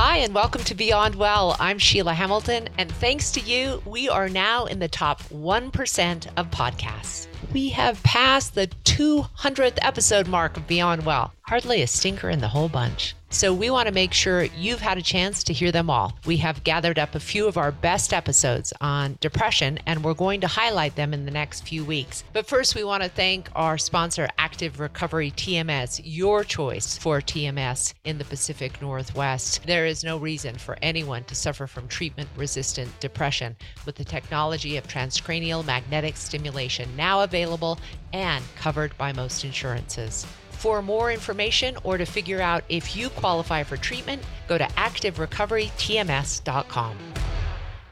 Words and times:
Hi, 0.00 0.18
and 0.18 0.32
welcome 0.32 0.62
to 0.62 0.76
Beyond 0.76 1.16
Well. 1.16 1.56
I'm 1.58 1.76
Sheila 1.76 2.14
Hamilton, 2.14 2.68
and 2.78 2.88
thanks 2.88 3.32
to 3.32 3.40
you, 3.40 3.82
we 3.84 4.08
are 4.08 4.28
now 4.28 4.66
in 4.66 4.78
the 4.78 4.86
top 4.86 5.24
1% 5.24 6.26
of 6.36 6.50
podcasts. 6.52 7.26
We 7.52 7.70
have 7.70 8.02
passed 8.02 8.54
the 8.54 8.66
200th 8.84 9.78
episode 9.80 10.28
mark 10.28 10.56
of 10.56 10.66
Beyond 10.66 11.04
Well. 11.04 11.32
Hardly 11.42 11.80
a 11.80 11.86
stinker 11.86 12.28
in 12.28 12.40
the 12.40 12.48
whole 12.48 12.68
bunch. 12.68 13.14
So 13.30 13.52
we 13.52 13.68
want 13.68 13.88
to 13.88 13.94
make 13.94 14.14
sure 14.14 14.44
you've 14.44 14.80
had 14.80 14.96
a 14.96 15.02
chance 15.02 15.44
to 15.44 15.52
hear 15.52 15.70
them 15.70 15.90
all. 15.90 16.16
We 16.24 16.38
have 16.38 16.64
gathered 16.64 16.98
up 16.98 17.14
a 17.14 17.20
few 17.20 17.46
of 17.46 17.58
our 17.58 17.70
best 17.70 18.14
episodes 18.14 18.72
on 18.80 19.18
depression, 19.20 19.78
and 19.84 20.02
we're 20.02 20.14
going 20.14 20.40
to 20.40 20.46
highlight 20.46 20.96
them 20.96 21.12
in 21.12 21.26
the 21.26 21.30
next 21.30 21.68
few 21.68 21.84
weeks. 21.84 22.24
But 22.32 22.46
first, 22.46 22.74
we 22.74 22.84
want 22.84 23.02
to 23.02 23.08
thank 23.10 23.50
our 23.54 23.76
sponsor, 23.76 24.30
Active 24.38 24.80
Recovery 24.80 25.30
TMS, 25.30 26.00
your 26.04 26.42
choice 26.42 26.96
for 26.96 27.20
TMS 27.20 27.92
in 28.04 28.16
the 28.16 28.24
Pacific 28.24 28.80
Northwest. 28.80 29.66
There 29.66 29.84
is 29.84 30.02
no 30.02 30.16
reason 30.16 30.56
for 30.56 30.78
anyone 30.80 31.24
to 31.24 31.34
suffer 31.34 31.66
from 31.66 31.86
treatment 31.86 32.30
resistant 32.34 32.98
depression 32.98 33.56
with 33.84 33.96
the 33.96 34.04
technology 34.04 34.78
of 34.78 34.88
transcranial 34.88 35.64
magnetic 35.66 36.16
stimulation 36.16 36.88
now 36.96 37.20
available 37.28 37.78
and 38.12 38.44
covered 38.56 38.96
by 38.96 39.12
most 39.12 39.44
insurances. 39.44 40.24
For 40.50 40.80
more 40.82 41.12
information 41.12 41.76
or 41.84 41.98
to 41.98 42.06
figure 42.06 42.40
out 42.40 42.64
if 42.68 42.96
you 42.96 43.10
qualify 43.10 43.62
for 43.62 43.76
treatment, 43.76 44.22
go 44.48 44.58
to 44.58 44.64
activerecoverytms.com. 44.64 46.98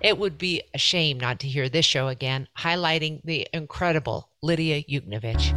It 0.00 0.18
would 0.18 0.38
be 0.38 0.62
a 0.74 0.78
shame 0.78 1.20
not 1.20 1.38
to 1.40 1.48
hear 1.48 1.68
this 1.68 1.86
show 1.86 2.08
again, 2.08 2.48
highlighting 2.58 3.20
the 3.24 3.46
incredible 3.52 4.28
Lidia 4.42 4.82
Yuknavitch. 4.82 5.54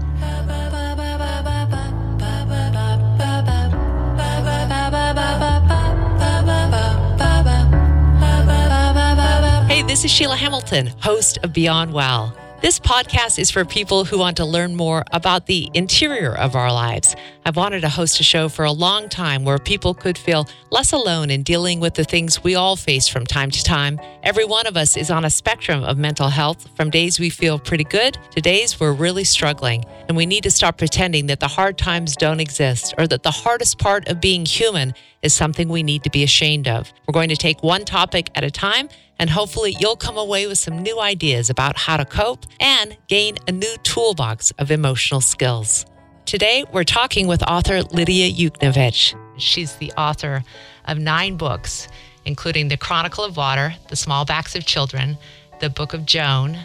Hey, 9.68 9.84
this 9.84 10.04
is 10.04 10.12
Sheila 10.12 10.36
Hamilton, 10.36 10.88
host 11.00 11.38
of 11.44 11.54
Beyond 11.54 11.94
Well. 11.94 12.36
This 12.62 12.78
podcast 12.78 13.40
is 13.40 13.50
for 13.50 13.64
people 13.64 14.04
who 14.04 14.18
want 14.18 14.36
to 14.36 14.46
learn 14.46 14.76
more 14.76 15.06
about 15.14 15.46
the 15.46 15.70
interior 15.74 16.36
of 16.36 16.58
our 16.58 16.70
lives. 16.74 17.16
I've 17.46 17.56
wanted 17.56 17.80
to 17.82 17.90
host 17.90 18.20
a 18.20 18.24
show 18.24 18.50
for 18.50 18.66
a 18.66 18.72
long 18.72 19.08
time 19.08 19.46
where 19.46 19.58
people 19.60 19.94
could 19.94 20.18
feel 20.18 20.46
less 20.70 20.92
alone 20.92 21.30
in 21.30 21.42
dealing 21.42 21.80
with 21.80 21.94
the 21.94 22.04
things 22.04 22.44
we 22.44 22.56
all 22.56 22.76
face 22.76 23.08
from 23.08 23.26
time 23.26 23.50
to 23.50 23.64
time. 23.64 23.98
Every 24.24 24.44
one 24.44 24.68
of 24.68 24.76
us 24.76 24.98
is 24.98 25.10
on 25.10 25.24
a 25.24 25.30
spectrum 25.30 25.86
of 25.86 25.98
mental 25.98 26.28
health, 26.28 26.68
from 26.76 26.90
days 26.90 27.18
we 27.18 27.30
feel 27.30 27.60
pretty 27.60 27.86
good 27.86 28.18
to 28.32 28.42
days 28.42 28.78
we're 28.78 28.92
really 28.92 29.24
struggling. 29.24 29.86
And 30.10 30.18
we 30.18 30.26
need 30.26 30.44
to 30.44 30.52
stop 30.52 30.78
pretending 30.78 31.28
that 31.28 31.40
the 31.40 31.48
hard 31.48 31.78
times 31.78 32.18
don't 32.18 32.42
exist 32.42 32.94
or 32.98 33.08
that 33.08 33.24
the 33.24 33.32
hardest 33.32 33.80
part 33.80 34.10
of 34.10 34.20
being 34.20 34.46
human 34.46 34.94
is 35.22 35.34
something 35.34 35.70
we 35.70 35.84
need 35.84 36.04
to 36.04 36.10
be 36.10 36.24
ashamed 36.24 36.68
of. 36.68 36.92
We're 37.08 37.14
going 37.14 37.30
to 37.30 37.38
take 37.38 37.64
one 37.64 37.86
topic 37.86 38.30
at 38.36 38.44
a 38.44 38.52
time 38.52 38.90
and 39.20 39.30
hopefully 39.30 39.76
you'll 39.80 39.98
come 39.98 40.18
away 40.18 40.48
with 40.48 40.58
some 40.58 40.80
new 40.80 41.00
ideas 41.00 41.50
about 41.50 41.78
how 41.78 41.98
to 41.98 42.06
cope 42.06 42.46
and 42.60 42.98
gain 43.08 43.38
a 43.48 43.52
new 43.52 43.76
toolbox 43.84 44.52
of 44.58 44.72
emotional 44.72 45.22
skills. 45.22 45.86
Today, 46.26 46.64
we're 46.72 46.84
talking 46.84 47.28
with 47.28 47.44
author 47.44 47.82
Lidia 47.82 48.32
Yuknavitch. 48.32 49.16
She's 49.38 49.76
the 49.76 49.92
author 49.94 50.44
of 50.86 50.98
nine 50.98 51.38
books, 51.38 51.88
including 52.26 52.68
The 52.68 52.78
Chronicle 52.78 53.24
of 53.24 53.36
Water, 53.36 53.76
The 53.90 53.96
Small 53.96 54.26
Backs 54.26 54.56
of 54.56 54.66
Children, 54.66 55.18
The 55.60 55.70
Book 55.70 55.94
of 55.94 56.06
Joan, 56.06 56.58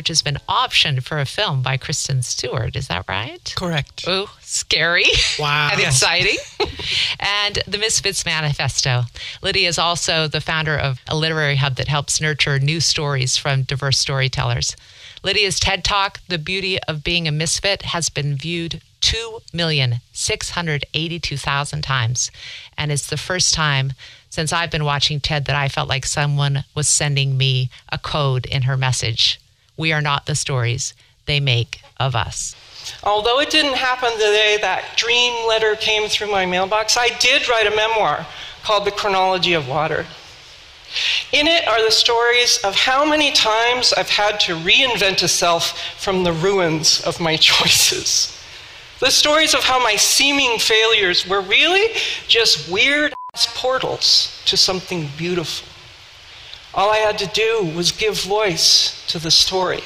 which 0.00 0.08
has 0.08 0.22
been 0.22 0.38
optioned 0.48 1.02
for 1.02 1.18
a 1.18 1.26
film 1.26 1.60
by 1.60 1.76
Kristen 1.76 2.22
Stewart. 2.22 2.74
Is 2.74 2.88
that 2.88 3.04
right? 3.06 3.52
Correct. 3.54 4.04
Oh, 4.06 4.34
scary. 4.40 5.04
Wow. 5.38 5.68
and 5.72 5.80
exciting. 5.82 6.38
and 7.20 7.58
the 7.68 7.76
Misfits 7.76 8.24
Manifesto. 8.24 9.02
Lidia 9.42 9.68
is 9.68 9.78
also 9.78 10.26
the 10.26 10.40
founder 10.40 10.74
of 10.74 11.02
a 11.06 11.14
literary 11.14 11.56
hub 11.56 11.74
that 11.74 11.88
helps 11.88 12.18
nurture 12.18 12.58
new 12.58 12.80
stories 12.80 13.36
from 13.36 13.64
diverse 13.64 13.98
storytellers. 13.98 14.74
Lidia's 15.22 15.60
TED 15.60 15.84
Talk, 15.84 16.20
The 16.28 16.38
Beauty 16.38 16.82
of 16.84 17.04
Being 17.04 17.28
a 17.28 17.30
Misfit, 17.30 17.82
has 17.82 18.08
been 18.08 18.36
viewed 18.36 18.80
2,682,000 19.02 21.82
times. 21.82 22.30
And 22.78 22.90
it's 22.90 23.06
the 23.06 23.18
first 23.18 23.52
time 23.52 23.92
since 24.30 24.50
I've 24.50 24.70
been 24.70 24.86
watching 24.86 25.20
TED 25.20 25.44
that 25.44 25.56
I 25.56 25.68
felt 25.68 25.90
like 25.90 26.06
someone 26.06 26.64
was 26.74 26.88
sending 26.88 27.36
me 27.36 27.68
a 27.92 27.98
code 27.98 28.46
in 28.46 28.62
her 28.62 28.78
message. 28.78 29.38
We 29.76 29.92
are 29.92 30.02
not 30.02 30.26
the 30.26 30.34
stories 30.34 30.94
they 31.26 31.40
make 31.40 31.80
of 31.98 32.14
us. 32.14 32.54
Although 33.04 33.40
it 33.40 33.50
didn't 33.50 33.76
happen 33.76 34.10
the 34.14 34.24
day 34.24 34.58
that 34.60 34.96
dream 34.96 35.46
letter 35.46 35.76
came 35.76 36.08
through 36.08 36.30
my 36.30 36.46
mailbox, 36.46 36.96
I 36.96 37.08
did 37.18 37.48
write 37.48 37.66
a 37.66 37.76
memoir 37.76 38.26
called 38.62 38.84
The 38.84 38.90
Chronology 38.90 39.52
of 39.52 39.68
Water. 39.68 40.06
In 41.32 41.46
it 41.46 41.68
are 41.68 41.82
the 41.84 41.92
stories 41.92 42.58
of 42.64 42.74
how 42.74 43.04
many 43.04 43.30
times 43.30 43.92
I've 43.92 44.10
had 44.10 44.40
to 44.40 44.56
reinvent 44.56 45.22
a 45.22 45.28
self 45.28 45.78
from 45.98 46.24
the 46.24 46.32
ruins 46.32 47.00
of 47.02 47.20
my 47.20 47.36
choices. 47.50 48.36
The 48.98 49.10
stories 49.10 49.54
of 49.54 49.64
how 49.64 49.82
my 49.82 49.96
seeming 49.96 50.58
failures 50.58 51.26
were 51.26 51.40
really 51.40 51.94
just 52.28 52.68
weird 52.68 53.14
ass 53.34 53.48
portals 53.56 54.42
to 54.46 54.56
something 54.56 55.08
beautiful. 55.16 55.66
All 56.72 56.90
I 56.90 56.98
had 56.98 57.18
to 57.18 57.26
do 57.26 57.72
was 57.74 57.90
give 57.90 58.22
voice 58.22 59.04
to 59.08 59.18
the 59.18 59.30
story. 59.30 59.82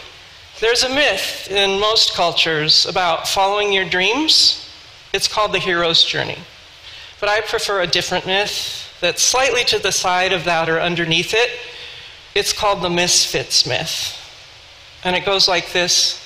There's 0.60 0.82
a 0.82 0.88
myth 0.88 1.50
in 1.50 1.80
most 1.80 2.14
cultures 2.14 2.84
about 2.86 3.26
following 3.26 3.72
your 3.72 3.88
dreams. 3.88 4.68
It's 5.12 5.26
called 5.26 5.52
the 5.52 5.58
hero's 5.58 6.04
journey. 6.04 6.38
But 7.20 7.30
I 7.30 7.40
prefer 7.40 7.80
a 7.80 7.86
different 7.86 8.26
myth 8.26 8.94
that's 9.00 9.22
slightly 9.22 9.64
to 9.64 9.78
the 9.78 9.92
side 9.92 10.32
of 10.32 10.44
that 10.44 10.68
or 10.68 10.80
underneath 10.80 11.32
it. 11.32 11.50
It's 12.34 12.52
called 12.52 12.82
the 12.82 12.90
misfits 12.90 13.66
myth. 13.66 14.20
And 15.04 15.16
it 15.16 15.24
goes 15.24 15.48
like 15.48 15.72
this 15.72 16.20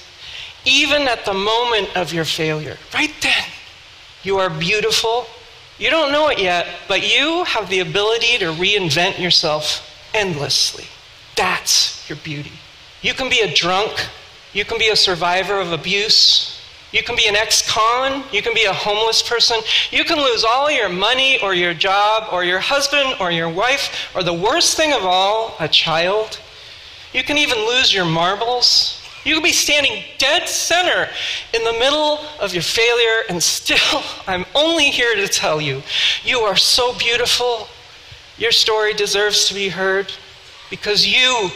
Even 0.64 1.02
at 1.02 1.24
the 1.24 1.34
moment 1.34 1.96
of 1.96 2.12
your 2.12 2.24
failure, 2.24 2.78
right 2.92 3.14
then, 3.22 3.44
you 4.24 4.38
are 4.38 4.50
beautiful. 4.50 5.26
You 5.78 5.90
don't 5.90 6.10
know 6.10 6.28
it 6.28 6.40
yet, 6.40 6.66
but 6.88 7.02
you 7.02 7.44
have 7.44 7.70
the 7.70 7.78
ability 7.78 8.38
to 8.38 8.46
reinvent 8.46 9.20
yourself 9.20 9.87
endlessly. 10.14 10.84
That's 11.36 12.08
your 12.08 12.18
beauty. 12.18 12.52
You 13.02 13.14
can 13.14 13.28
be 13.28 13.40
a 13.40 13.54
drunk. 13.54 13.92
You 14.52 14.64
can 14.64 14.78
be 14.78 14.88
a 14.88 14.96
survivor 14.96 15.60
of 15.60 15.72
abuse. 15.72 16.60
You 16.92 17.02
can 17.02 17.16
be 17.16 17.26
an 17.28 17.36
ex 17.36 17.68
con. 17.70 18.24
You 18.32 18.42
can 18.42 18.54
be 18.54 18.64
a 18.64 18.72
homeless 18.72 19.22
person. 19.22 19.58
You 19.90 20.04
can 20.04 20.18
lose 20.18 20.42
all 20.42 20.70
your 20.70 20.88
money 20.88 21.38
or 21.42 21.54
your 21.54 21.74
job 21.74 22.28
or 22.32 22.44
your 22.44 22.60
husband 22.60 23.16
or 23.20 23.30
your 23.30 23.48
wife 23.48 24.10
or 24.14 24.22
the 24.22 24.32
worst 24.32 24.76
thing 24.76 24.92
of 24.92 25.04
all, 25.04 25.54
a 25.60 25.68
child. 25.68 26.40
You 27.12 27.22
can 27.22 27.38
even 27.38 27.58
lose 27.58 27.92
your 27.92 28.04
marbles. 28.04 29.02
You 29.24 29.34
can 29.34 29.42
be 29.42 29.52
standing 29.52 30.04
dead 30.16 30.48
center 30.48 31.10
in 31.52 31.64
the 31.64 31.72
middle 31.72 32.20
of 32.40 32.54
your 32.54 32.62
failure, 32.62 33.24
and 33.28 33.42
still, 33.58 34.02
I'm 34.26 34.46
only 34.54 34.90
here 34.90 35.14
to 35.16 35.28
tell 35.28 35.60
you 35.60 35.82
you 36.24 36.40
are 36.40 36.56
so 36.56 36.96
beautiful. 36.96 37.68
Your 38.38 38.52
story 38.52 38.94
deserves 38.94 39.48
to 39.48 39.54
be 39.54 39.68
heard 39.68 40.12
because 40.70 41.06
you, 41.06 41.50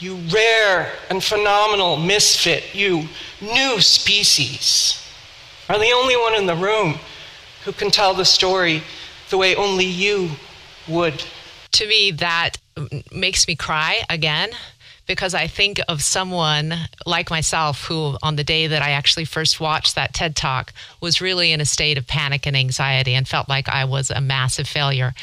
you 0.00 0.16
rare 0.32 0.92
and 1.10 1.22
phenomenal 1.22 1.96
misfit, 1.96 2.74
you 2.74 3.08
new 3.40 3.80
species, 3.80 5.00
are 5.68 5.78
the 5.78 5.92
only 5.92 6.16
one 6.16 6.34
in 6.34 6.46
the 6.46 6.56
room 6.56 6.98
who 7.64 7.72
can 7.72 7.90
tell 7.90 8.14
the 8.14 8.24
story 8.24 8.82
the 9.30 9.38
way 9.38 9.54
only 9.54 9.84
you 9.84 10.30
would. 10.88 11.22
to 11.72 11.86
me 11.86 12.10
that 12.10 12.56
makes 13.12 13.46
me 13.46 13.54
cry 13.54 14.02
again 14.08 14.50
because 15.06 15.34
I 15.34 15.46
think 15.46 15.80
of 15.88 16.02
someone 16.02 16.74
like 17.06 17.30
myself 17.30 17.84
who, 17.84 18.16
on 18.22 18.36
the 18.36 18.44
day 18.44 18.66
that 18.66 18.82
I 18.82 18.90
actually 18.90 19.24
first 19.24 19.60
watched 19.60 19.94
that 19.94 20.14
TED 20.14 20.36
Talk, 20.36 20.72
was 21.00 21.20
really 21.20 21.50
in 21.52 21.60
a 21.60 21.64
state 21.64 21.98
of 21.98 22.06
panic 22.06 22.46
and 22.46 22.56
anxiety 22.56 23.14
and 23.14 23.26
felt 23.26 23.48
like 23.48 23.68
I 23.68 23.84
was 23.84 24.10
a 24.10 24.20
massive 24.20 24.68
failure. 24.68 25.14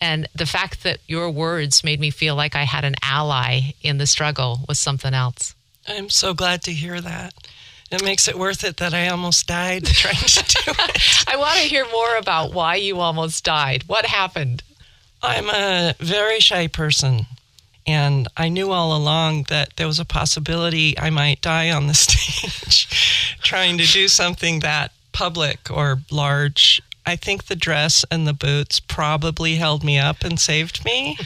And 0.00 0.28
the 0.34 0.46
fact 0.46 0.82
that 0.82 0.98
your 1.06 1.30
words 1.30 1.84
made 1.84 2.00
me 2.00 2.10
feel 2.10 2.34
like 2.34 2.56
I 2.56 2.64
had 2.64 2.84
an 2.84 2.94
ally 3.02 3.72
in 3.82 3.98
the 3.98 4.06
struggle 4.06 4.60
was 4.66 4.78
something 4.78 5.12
else. 5.12 5.54
I'm 5.86 6.08
so 6.08 6.32
glad 6.34 6.62
to 6.62 6.72
hear 6.72 7.00
that. 7.00 7.34
It 7.90 8.04
makes 8.04 8.28
it 8.28 8.38
worth 8.38 8.62
it 8.62 8.76
that 8.76 8.94
I 8.94 9.08
almost 9.08 9.46
died 9.46 9.84
trying 9.86 10.14
to 10.14 10.42
do 10.42 10.70
it. 10.70 11.24
I 11.28 11.36
want 11.36 11.56
to 11.56 11.68
hear 11.68 11.84
more 11.90 12.16
about 12.16 12.54
why 12.54 12.76
you 12.76 13.00
almost 13.00 13.44
died. 13.44 13.84
What 13.88 14.06
happened? 14.06 14.62
I'm 15.22 15.50
a 15.50 15.94
very 15.98 16.40
shy 16.40 16.66
person, 16.68 17.26
and 17.86 18.28
I 18.36 18.48
knew 18.48 18.70
all 18.70 18.96
along 18.96 19.44
that 19.48 19.76
there 19.76 19.86
was 19.86 19.98
a 19.98 20.04
possibility 20.04 20.98
I 20.98 21.10
might 21.10 21.42
die 21.42 21.70
on 21.70 21.88
the 21.88 21.94
stage 22.06 23.36
trying 23.42 23.76
to 23.78 23.86
do 23.86 24.08
something 24.08 24.60
that 24.60 24.92
public 25.12 25.70
or 25.70 26.00
large. 26.10 26.80
I 27.10 27.16
think 27.16 27.46
the 27.46 27.56
dress 27.56 28.04
and 28.08 28.24
the 28.24 28.32
boots 28.32 28.78
probably 28.78 29.56
held 29.56 29.82
me 29.82 29.98
up 29.98 30.22
and 30.22 30.38
saved 30.38 30.84
me 30.84 31.18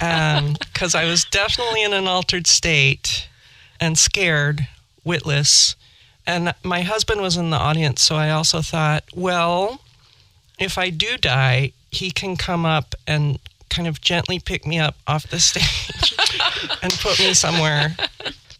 um, 0.00 0.54
because 0.72 0.94
I 0.94 1.04
was 1.04 1.26
definitely 1.26 1.82
in 1.82 1.92
an 1.92 2.06
altered 2.06 2.46
state 2.46 3.28
and 3.78 3.98
scared, 3.98 4.66
witless. 5.04 5.76
And 6.26 6.54
my 6.64 6.80
husband 6.80 7.20
was 7.20 7.36
in 7.36 7.50
the 7.50 7.58
audience, 7.58 8.00
so 8.00 8.16
I 8.16 8.30
also 8.30 8.62
thought, 8.62 9.04
well, 9.14 9.82
if 10.58 10.78
I 10.78 10.88
do 10.88 11.18
die, 11.18 11.72
he 11.90 12.10
can 12.10 12.38
come 12.38 12.64
up 12.64 12.94
and 13.06 13.38
kind 13.68 13.86
of 13.86 14.00
gently 14.00 14.38
pick 14.38 14.66
me 14.66 14.78
up 14.78 14.96
off 15.06 15.28
the 15.28 15.40
stage 15.40 16.14
and 16.82 16.90
put 16.94 17.18
me 17.18 17.34
somewhere 17.34 17.94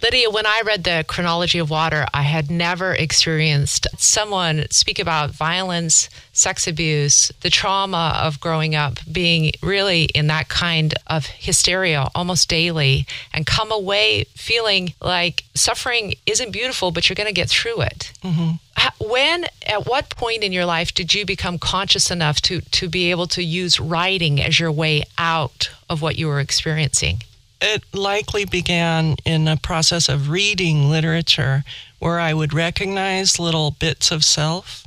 Lidia, 0.03 0.31
when 0.31 0.47
I 0.47 0.63
read 0.65 0.85
the 0.85 1.05
chronology 1.09 1.59
of 1.59 1.71
water, 1.71 2.07
I 2.13 2.23
had 2.23 2.51
never 2.51 2.93
experienced 2.93 3.87
someone 3.97 4.67
speak 4.71 4.99
about 4.99 5.31
violence, 5.31 6.11
sex 6.33 6.67
abuse, 6.67 7.33
the 7.41 7.51
trauma 7.51 8.21
of 8.23 8.39
growing 8.39 8.75
up, 8.75 8.99
being 9.11 9.53
really 9.63 10.05
in 10.05 10.27
that 10.27 10.49
kind 10.49 10.95
of 11.07 11.27
hysteria 11.27 12.09
almost 12.15 12.49
daily, 12.49 13.07
and 13.33 13.47
come 13.47 13.73
away 13.73 14.25
feeling 14.35 14.93
like 15.01 15.45
suffering 15.55 16.15
isn't 16.27 16.53
beautiful, 16.53 16.91
but 16.91 17.09
you're 17.09 17.15
going 17.15 17.27
to 17.27 17.33
get 17.33 17.49
through 17.49 17.81
it. 17.81 18.13
Mm-hmm. 18.23 19.09
When, 19.09 19.47
at 19.67 19.87
what 19.87 20.11
point 20.11 20.45
in 20.45 20.53
your 20.53 20.67
life 20.67 20.93
did 20.93 21.15
you 21.15 21.25
become 21.25 21.59
conscious 21.59 22.11
enough 22.11 22.41
to, 22.43 22.61
to 22.61 22.89
be 22.89 23.11
able 23.11 23.27
to 23.29 23.43
use 23.43 23.81
writing 23.81 24.43
as 24.43 24.61
your 24.61 24.71
way 24.71 25.05
out 25.17 25.71
of 25.89 26.03
what 26.03 26.17
you 26.17 26.27
were 26.27 26.41
experiencing? 26.41 27.23
It 27.67 27.83
likely 27.93 28.45
began 28.45 29.17
in 29.25 29.49
a 29.49 29.57
process 29.57 30.09
of 30.09 30.31
reading 30.31 30.89
literature 30.89 31.65
where 31.99 32.21
I 32.21 32.33
would 32.33 32.55
recognize 32.55 33.41
little 33.41 33.73
bits 33.73 34.11
of 34.13 34.25
self. 34.25 34.87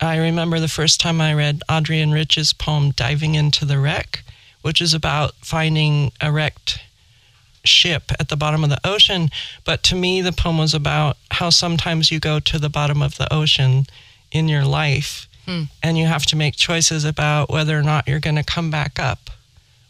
I 0.00 0.16
remember 0.16 0.58
the 0.58 0.68
first 0.68 1.00
time 1.00 1.20
I 1.20 1.32
read 1.32 1.62
Adrienne 1.70 2.10
Rich's 2.10 2.52
poem 2.52 2.90
Diving 2.90 3.36
into 3.36 3.64
the 3.64 3.78
Wreck, 3.78 4.24
which 4.62 4.80
is 4.80 4.94
about 4.94 5.34
finding 5.42 6.10
a 6.20 6.32
wrecked 6.32 6.80
ship 7.64 8.10
at 8.18 8.28
the 8.28 8.36
bottom 8.36 8.64
of 8.64 8.70
the 8.70 8.80
ocean. 8.84 9.30
But 9.64 9.82
to 9.84 9.94
me, 9.94 10.20
the 10.20 10.32
poem 10.32 10.58
was 10.58 10.74
about 10.74 11.16
how 11.30 11.50
sometimes 11.50 12.10
you 12.10 12.18
go 12.18 12.40
to 12.40 12.58
the 12.58 12.68
bottom 12.68 13.00
of 13.00 13.16
the 13.16 13.32
ocean 13.32 13.86
in 14.32 14.48
your 14.48 14.64
life 14.64 15.28
hmm. 15.46 15.64
and 15.82 15.96
you 15.96 16.06
have 16.06 16.26
to 16.26 16.36
make 16.36 16.56
choices 16.56 17.04
about 17.04 17.48
whether 17.48 17.78
or 17.78 17.82
not 17.82 18.08
you're 18.08 18.20
going 18.20 18.36
to 18.36 18.44
come 18.44 18.70
back 18.70 18.98
up 18.98 19.30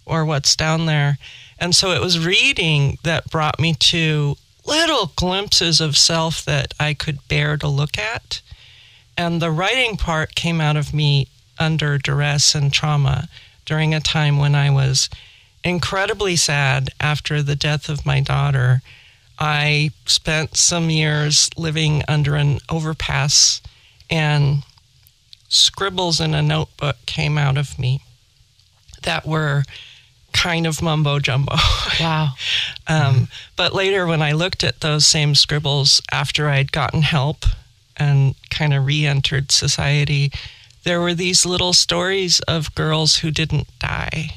or 0.05 0.25
what's 0.25 0.57
down 0.57 0.87
there. 0.87 1.19
And 1.59 1.75
so 1.75 1.91
it 1.91 2.01
was 2.01 2.25
reading 2.25 2.99
that 3.03 3.31
brought 3.31 3.59
me 3.59 3.75
to 3.75 4.37
little 4.65 5.13
glimpses 5.17 5.81
of 5.81 5.97
self 5.97 6.45
that 6.45 6.75
I 6.79 6.95
could 6.95 7.27
bear 7.29 7.57
to 7.57 7.69
look 7.69 7.99
at. 7.99 8.41
And 9.17 9.43
the 9.43 9.51
writing 9.51 9.97
part 9.97 10.35
came 10.35 10.61
out 10.61 10.77
of 10.77 10.95
me 10.95 11.27
under 11.59 11.99
duress 11.99 12.55
and 12.55 12.73
trauma 12.73 13.29
during 13.65 13.93
a 13.93 14.01
time 14.01 14.39
when 14.39 14.55
I 14.55 14.71
was 14.71 15.09
incredibly 15.65 16.37
sad 16.37 16.91
after 17.01 17.43
the 17.43 17.57
death 17.57 17.89
of 17.89 18.07
my 18.07 18.21
daughter. 18.21 18.83
I 19.39 19.91
spent 20.07 20.57
some 20.57 20.91
years 20.91 21.51
living 21.57 22.03
under 22.09 22.35
an 22.37 22.59
overpass, 22.69 23.61
and 24.11 24.63
scribbles 25.49 26.21
in 26.21 26.35
a 26.35 26.43
notebook 26.43 26.97
came 27.07 27.39
out 27.39 27.57
of 27.57 27.79
me 27.79 28.01
that 29.03 29.27
were 29.27 29.65
kind 30.33 30.67
of 30.67 30.83
mumbo 30.83 31.19
jumbo. 31.19 31.55
Wow. 32.01 32.35
um, 32.87 33.27
but 33.57 33.75
later, 33.75 34.07
when 34.07 34.23
I 34.23 34.31
looked 34.31 34.63
at 34.63 34.83
those 34.83 35.05
same 35.05 35.35
scribbles 35.35 36.01
after 36.13 36.49
I'd 36.49 36.71
gotten 36.71 37.03
help 37.03 37.45
and 37.97 38.37
kind 38.51 38.73
of 38.73 38.87
re 38.87 39.05
entered 39.05 39.51
society, 39.51 40.31
there 40.85 41.01
were 41.01 41.15
these 41.15 41.45
little 41.45 41.73
stories 41.73 42.39
of 42.41 42.73
girls 42.77 43.17
who 43.17 43.33
didn't 43.33 43.67
die 43.81 44.35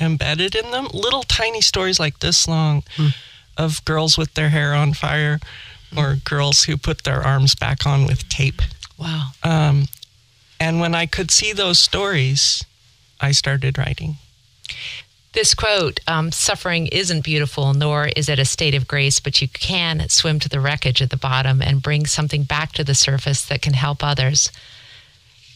embedded 0.00 0.54
in 0.54 0.70
them. 0.70 0.86
Little 0.92 1.24
tiny 1.24 1.60
stories 1.60 1.98
like 1.98 2.20
this 2.20 2.46
long 2.46 2.84
hmm. 2.96 3.08
of 3.56 3.84
girls 3.84 4.16
with 4.16 4.34
their 4.34 4.50
hair 4.50 4.72
on 4.72 4.94
fire 4.94 5.40
or 5.96 6.16
girls 6.24 6.64
who 6.64 6.76
put 6.76 7.04
their 7.04 7.22
arms 7.22 7.54
back 7.54 7.86
on 7.86 8.06
with 8.06 8.28
tape. 8.28 8.62
Wow. 8.98 9.30
Um, 9.42 9.86
and 10.60 10.80
when 10.80 10.94
I 10.94 11.06
could 11.06 11.30
see 11.30 11.52
those 11.52 11.78
stories, 11.78 12.64
I 13.20 13.32
started 13.32 13.78
writing. 13.78 14.16
This 15.34 15.52
quote 15.52 15.98
um, 16.06 16.30
suffering 16.30 16.86
isn't 16.86 17.24
beautiful, 17.24 17.74
nor 17.74 18.06
is 18.06 18.28
it 18.28 18.38
a 18.38 18.44
state 18.44 18.74
of 18.74 18.86
grace, 18.86 19.18
but 19.18 19.42
you 19.42 19.48
can 19.48 20.08
swim 20.08 20.38
to 20.38 20.48
the 20.48 20.60
wreckage 20.60 21.02
at 21.02 21.10
the 21.10 21.16
bottom 21.16 21.60
and 21.60 21.82
bring 21.82 22.06
something 22.06 22.44
back 22.44 22.70
to 22.72 22.84
the 22.84 22.94
surface 22.94 23.44
that 23.46 23.60
can 23.60 23.74
help 23.74 24.04
others. 24.04 24.52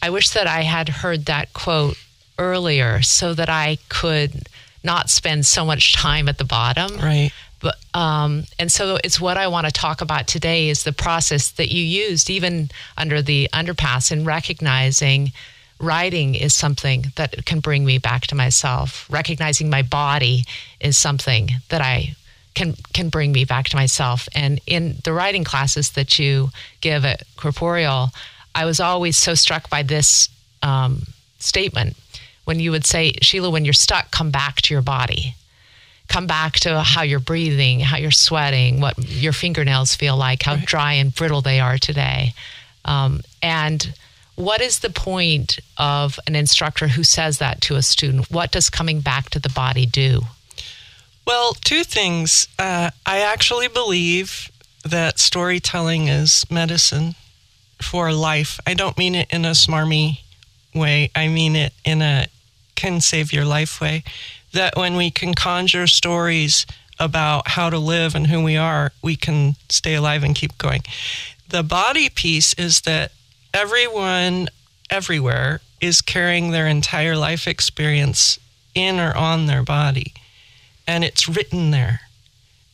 I 0.01 0.09
wish 0.09 0.29
that 0.31 0.47
I 0.47 0.63
had 0.63 0.89
heard 0.89 1.25
that 1.25 1.53
quote 1.53 1.97
earlier 2.37 3.01
so 3.01 3.33
that 3.33 3.49
I 3.49 3.77
could 3.87 4.49
not 4.83 5.09
spend 5.09 5.45
so 5.45 5.63
much 5.65 5.93
time 5.93 6.27
at 6.27 6.37
the 6.37 6.45
bottom. 6.45 6.97
Right. 6.97 7.31
But 7.61 7.75
um, 7.93 8.45
and 8.57 8.69
so 8.69 8.97
it's 9.03 9.19
what 9.19 9.37
I 9.37 9.47
want 9.47 9.65
to 9.65 9.71
talk 9.71 10.01
about 10.01 10.27
today 10.27 10.69
is 10.69 10.83
the 10.83 10.93
process 10.93 11.51
that 11.51 11.69
you 11.69 11.83
used 11.83 12.29
even 12.29 12.69
under 12.97 13.21
the 13.21 13.49
underpass 13.53 14.11
in 14.11 14.25
recognizing 14.25 15.31
writing 15.79 16.35
is 16.35 16.53
something 16.53 17.05
that 17.15 17.45
can 17.45 17.59
bring 17.59 17.85
me 17.85 17.97
back 17.97 18.27
to 18.27 18.35
myself. 18.35 19.05
Recognizing 19.09 19.69
my 19.69 19.81
body 19.81 20.43
is 20.79 20.97
something 20.97 21.49
that 21.69 21.81
I 21.81 22.15
can 22.55 22.75
can 22.93 23.09
bring 23.09 23.31
me 23.31 23.45
back 23.45 23.69
to 23.69 23.75
myself. 23.75 24.27
And 24.35 24.59
in 24.67 24.97
the 25.03 25.13
writing 25.13 25.43
classes 25.43 25.91
that 25.91 26.19
you 26.19 26.49
give 26.81 27.05
at 27.05 27.23
Corporeal, 27.37 28.11
I 28.53 28.65
was 28.65 28.79
always 28.79 29.17
so 29.17 29.35
struck 29.35 29.69
by 29.69 29.83
this 29.83 30.27
um, 30.61 31.03
statement 31.37 31.95
when 32.45 32.59
you 32.59 32.71
would 32.71 32.85
say, 32.85 33.13
Sheila, 33.21 33.49
when 33.49 33.63
you're 33.63 33.73
stuck, 33.73 34.11
come 34.11 34.31
back 34.31 34.61
to 34.63 34.73
your 34.73 34.81
body. 34.81 35.35
Come 36.07 36.25
back 36.25 36.53
to 36.61 36.81
how 36.81 37.03
you're 37.03 37.19
breathing, 37.19 37.79
how 37.79 37.97
you're 37.97 38.09
sweating, 38.09 38.81
what 38.81 38.97
your 38.97 39.33
fingernails 39.33 39.95
feel 39.95 40.17
like, 40.17 40.41
how 40.41 40.55
dry 40.55 40.93
and 40.93 41.13
brittle 41.13 41.41
they 41.41 41.59
are 41.59 41.77
today. 41.77 42.33
Um, 42.83 43.21
and 43.43 43.93
what 44.39 44.61
is 44.61 44.79
the 44.79 44.89
point 44.89 45.59
of 45.77 46.17
an 46.25 46.33
instructor 46.33 46.87
who 46.87 47.03
says 47.03 47.39
that 47.39 47.59
to 47.59 47.75
a 47.75 47.81
student? 47.81 48.31
What 48.31 48.51
does 48.51 48.69
coming 48.69 49.01
back 49.01 49.29
to 49.31 49.39
the 49.39 49.49
body 49.49 49.85
do? 49.85 50.21
Well, 51.27 51.55
two 51.55 51.83
things. 51.83 52.47
Uh, 52.57 52.91
I 53.05 53.19
actually 53.19 53.67
believe 53.67 54.49
that 54.85 55.19
storytelling 55.19 56.07
is 56.07 56.49
medicine 56.49 57.15
for 57.81 58.13
life. 58.13 58.61
I 58.65 58.75
don't 58.75 58.97
mean 58.97 59.13
it 59.13 59.27
in 59.29 59.43
a 59.43 59.51
smarmy 59.51 60.21
way, 60.73 61.11
I 61.13 61.27
mean 61.27 61.57
it 61.57 61.73
in 61.83 62.01
a 62.01 62.27
can 62.75 63.01
save 63.01 63.33
your 63.33 63.43
life 63.43 63.81
way. 63.81 64.05
That 64.53 64.77
when 64.77 64.95
we 64.95 65.11
can 65.11 65.33
conjure 65.33 65.85
stories 65.85 66.65
about 66.97 67.49
how 67.49 67.69
to 67.69 67.77
live 67.77 68.15
and 68.15 68.27
who 68.27 68.41
we 68.41 68.55
are, 68.55 68.93
we 69.03 69.17
can 69.17 69.57
stay 69.67 69.95
alive 69.95 70.23
and 70.23 70.33
keep 70.33 70.57
going. 70.57 70.83
The 71.49 71.61
body 71.63 72.07
piece 72.07 72.53
is 72.53 72.81
that 72.81 73.11
everyone 73.53 74.49
everywhere 74.89 75.61
is 75.81 76.01
carrying 76.01 76.51
their 76.51 76.67
entire 76.67 77.15
life 77.15 77.47
experience 77.47 78.39
in 78.75 78.99
or 78.99 79.15
on 79.15 79.45
their 79.45 79.63
body, 79.63 80.13
and 80.87 81.03
it's 81.03 81.29
written 81.29 81.71
there. 81.71 82.01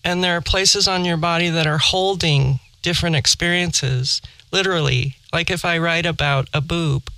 And 0.04 0.24
there 0.24 0.38
are 0.38 0.42
places 0.42 0.88
on 0.88 1.06
your 1.06 1.18
body 1.18 1.50
that 1.50 1.68
are 1.68 1.80
holding 1.80 2.60
different 2.82 3.16
experiences, 3.16 4.22
literally. 4.52 5.16
Like 5.34 5.50
if 5.50 5.66
I 5.66 5.78
write 5.80 6.06
about 6.06 6.48
a 6.54 6.62
boob, 6.62 7.10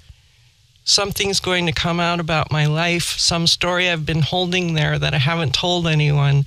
something's 0.85 1.41
going 1.41 1.65
to 1.65 1.73
come 1.73 1.99
out 1.99 2.21
about 2.21 2.51
my 2.51 2.65
life, 2.65 3.19
some 3.19 3.45
story 3.45 3.89
I've 3.89 4.05
been 4.05 4.21
holding 4.21 4.73
there 4.73 4.97
that 4.97 5.13
I 5.13 5.17
haven't 5.17 5.53
told 5.53 5.85
anyone, 5.85 6.45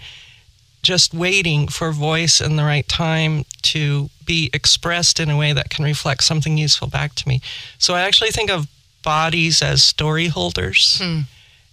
just 0.83 1.13
waiting 1.13 1.69
for 1.69 1.93
voice 1.93 2.41
and 2.41 2.59
the 2.59 2.65
right 2.65 2.89
time 2.89 3.45
to 3.63 4.09
be 4.31 4.49
expressed 4.53 5.19
in 5.19 5.29
a 5.29 5.37
way 5.37 5.53
that 5.53 5.71
can 5.71 5.85
reflect 5.85 6.23
something 6.23 6.57
useful 6.57 6.87
back 6.87 7.17
to 7.17 7.27
me. 7.27 7.41
So 7.79 7.95
I 7.95 8.03
actually 8.03 8.31
think 8.31 8.49
of 8.49 8.69
bodies 9.03 9.61
as 9.61 9.83
story 9.83 10.29
holders. 10.29 11.01
Hmm. 11.03 11.23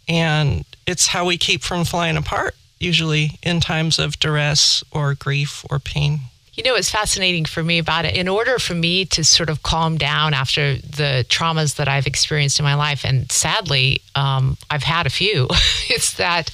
And 0.07 0.65
it's 0.87 1.05
how 1.05 1.23
we 1.23 1.37
keep 1.37 1.61
from 1.61 1.85
flying 1.85 2.17
apart, 2.17 2.55
usually 2.79 3.37
in 3.43 3.59
times 3.59 3.99
of 3.99 4.17
duress 4.17 4.83
or 4.89 5.13
grief 5.13 5.63
or 5.69 5.77
pain. 5.77 6.21
You 6.55 6.63
know, 6.63 6.73
it's 6.73 6.89
fascinating 6.89 7.45
for 7.45 7.61
me 7.61 7.77
about 7.77 8.05
it. 8.05 8.15
In 8.15 8.27
order 8.27 8.57
for 8.57 8.73
me 8.73 9.05
to 9.05 9.23
sort 9.23 9.51
of 9.51 9.61
calm 9.61 9.95
down 9.95 10.33
after 10.33 10.77
the 10.77 11.27
traumas 11.29 11.75
that 11.75 11.87
I've 11.87 12.07
experienced 12.07 12.57
in 12.57 12.65
my 12.65 12.73
life, 12.73 13.05
and 13.05 13.31
sadly, 13.31 14.01
um, 14.15 14.57
I've 14.71 14.81
had 14.81 15.05
a 15.05 15.11
few, 15.11 15.47
it's 15.89 16.13
that 16.15 16.49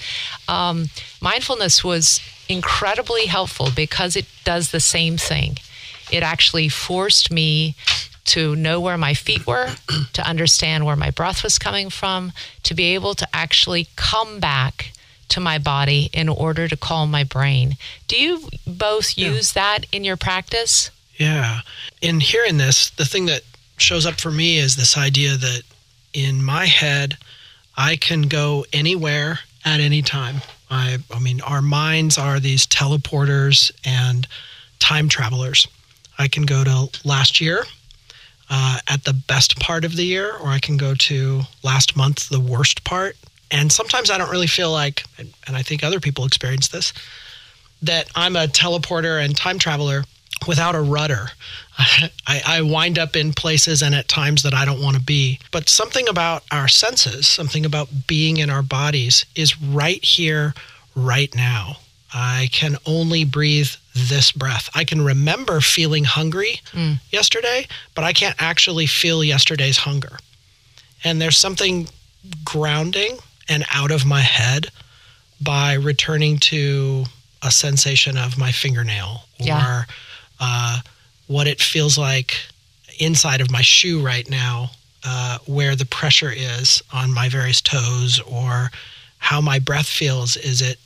um, 0.49 0.89
mindfulness 1.21 1.81
was 1.81 2.19
incredibly 2.49 3.27
helpful 3.27 3.69
because 3.73 4.17
it 4.17 4.25
does 4.43 4.71
the 4.71 4.81
same 4.81 5.15
thing 5.15 5.59
it 6.11 6.23
actually 6.23 6.69
forced 6.69 7.31
me 7.31 7.75
to 8.25 8.55
know 8.55 8.79
where 8.79 8.97
my 8.97 9.13
feet 9.13 9.45
were, 9.45 9.69
to 10.13 10.27
understand 10.27 10.85
where 10.85 10.95
my 10.95 11.11
breath 11.11 11.43
was 11.43 11.59
coming 11.59 11.89
from, 11.89 12.31
to 12.63 12.73
be 12.73 12.93
able 12.95 13.13
to 13.15 13.27
actually 13.33 13.87
come 13.95 14.39
back 14.39 14.91
to 15.29 15.39
my 15.39 15.57
body 15.57 16.09
in 16.13 16.29
order 16.29 16.67
to 16.67 16.77
calm 16.77 17.11
my 17.11 17.23
brain. 17.23 17.75
Do 18.07 18.17
you 18.17 18.47
both 18.65 19.17
yeah. 19.17 19.29
use 19.29 19.53
that 19.53 19.85
in 19.91 20.03
your 20.03 20.17
practice? 20.17 20.91
Yeah. 21.17 21.61
In 22.01 22.19
hearing 22.19 22.57
this, 22.57 22.89
the 22.91 23.05
thing 23.05 23.25
that 23.25 23.41
shows 23.77 24.05
up 24.05 24.19
for 24.19 24.31
me 24.31 24.57
is 24.57 24.75
this 24.75 24.97
idea 24.97 25.35
that 25.35 25.63
in 26.13 26.43
my 26.43 26.65
head, 26.65 27.17
I 27.75 27.95
can 27.95 28.23
go 28.23 28.65
anywhere 28.71 29.39
at 29.65 29.79
any 29.79 30.01
time. 30.01 30.41
I, 30.69 30.97
I 31.13 31.19
mean, 31.19 31.41
our 31.41 31.61
minds 31.61 32.17
are 32.17 32.39
these 32.39 32.65
teleporters 32.67 33.71
and 33.85 34.27
time 34.79 35.09
travelers. 35.09 35.67
I 36.17 36.27
can 36.27 36.43
go 36.43 36.63
to 36.63 36.89
last 37.03 37.41
year. 37.41 37.65
uh, 38.49 38.77
at 38.87 39.03
the 39.03 39.13
best 39.13 39.59
part 39.59 39.85
of 39.85 39.95
the 39.95 40.03
year, 40.05 40.31
or 40.37 40.47
I 40.49 40.59
can 40.59 40.77
go 40.77 40.93
to 40.93 41.41
last 41.63 41.95
month, 41.95 42.29
the 42.29 42.39
worst 42.39 42.83
part. 42.83 43.15
And 43.51 43.71
sometimes 43.71 44.09
I 44.11 44.17
don't 44.17 44.29
really 44.29 44.47
feel 44.47 44.71
like, 44.71 45.03
and, 45.17 45.33
and 45.47 45.55
I 45.55 45.63
think 45.63 45.83
other 45.83 45.99
people 45.99 46.25
experience 46.25 46.67
this, 46.67 46.93
that 47.81 48.09
I'm 48.15 48.35
a 48.35 48.45
teleporter 48.47 49.23
and 49.23 49.35
time 49.35 49.59
traveler 49.59 50.03
without 50.47 50.75
a 50.75 50.81
rudder. 50.81 51.29
I, 52.27 52.41
I, 52.45 52.61
wind 52.61 52.99
up 52.99 53.15
in 53.15 53.33
places 53.33 53.81
and 53.81 53.95
at 53.95 54.07
times 54.07 54.43
that 54.43 54.53
I 54.53 54.65
don't 54.65 54.81
want 54.81 54.97
to 54.97 55.01
be. 55.01 55.39
But 55.51 55.69
something 55.69 56.07
about 56.07 56.43
our 56.51 56.67
senses, 56.67 57.27
something 57.27 57.65
about 57.65 57.89
being 58.07 58.37
in 58.37 58.49
our 58.49 58.61
bodies, 58.61 59.25
is 59.35 59.59
right 59.61 60.03
here, 60.03 60.53
right 60.95 61.33
now. 61.33 61.77
I 62.13 62.49
can 62.51 62.77
only 62.85 63.23
breathe 63.25 63.69
this 63.95 64.31
breath. 64.31 64.69
I 64.75 64.83
can 64.83 65.03
remember 65.03 65.61
feeling 65.61 66.03
hungry 66.03 66.61
mm. 66.71 66.99
yesterday, 67.11 67.67
but 67.95 68.03
I 68.03 68.13
can't 68.13 68.35
actually 68.39 68.85
feel 68.85 69.23
yesterday's 69.23 69.77
hunger. 69.77 70.17
And 71.03 71.21
there's 71.21 71.37
something 71.37 71.89
grounding 72.45 73.17
and 73.49 73.65
out 73.71 73.91
of 73.91 74.05
my 74.05 74.21
head 74.21 74.67
by 75.41 75.73
returning 75.73 76.37
to 76.37 77.05
a 77.41 77.51
sensation 77.51 78.17
of 78.17 78.37
my 78.37 78.51
fingernail 78.51 79.25
or 79.39 79.45
yeah. 79.45 79.83
uh, 80.39 80.79
what 81.27 81.47
it 81.47 81.61
feels 81.61 81.97
like 81.97 82.37
inside 82.99 83.41
of 83.41 83.51
my 83.51 83.61
shoe 83.61 84.01
right 84.01 84.29
now, 84.29 84.71
uh, 85.03 85.39
where 85.45 85.75
the 85.75 85.85
pressure 85.85 86.31
is 86.31 86.81
on 86.93 87.13
my 87.13 87.27
various 87.27 87.59
toes, 87.59 88.21
or 88.21 88.71
how 89.17 89.41
my 89.41 89.59
breath 89.59 89.87
feels. 89.87 90.37
Is 90.37 90.61
it 90.61 90.77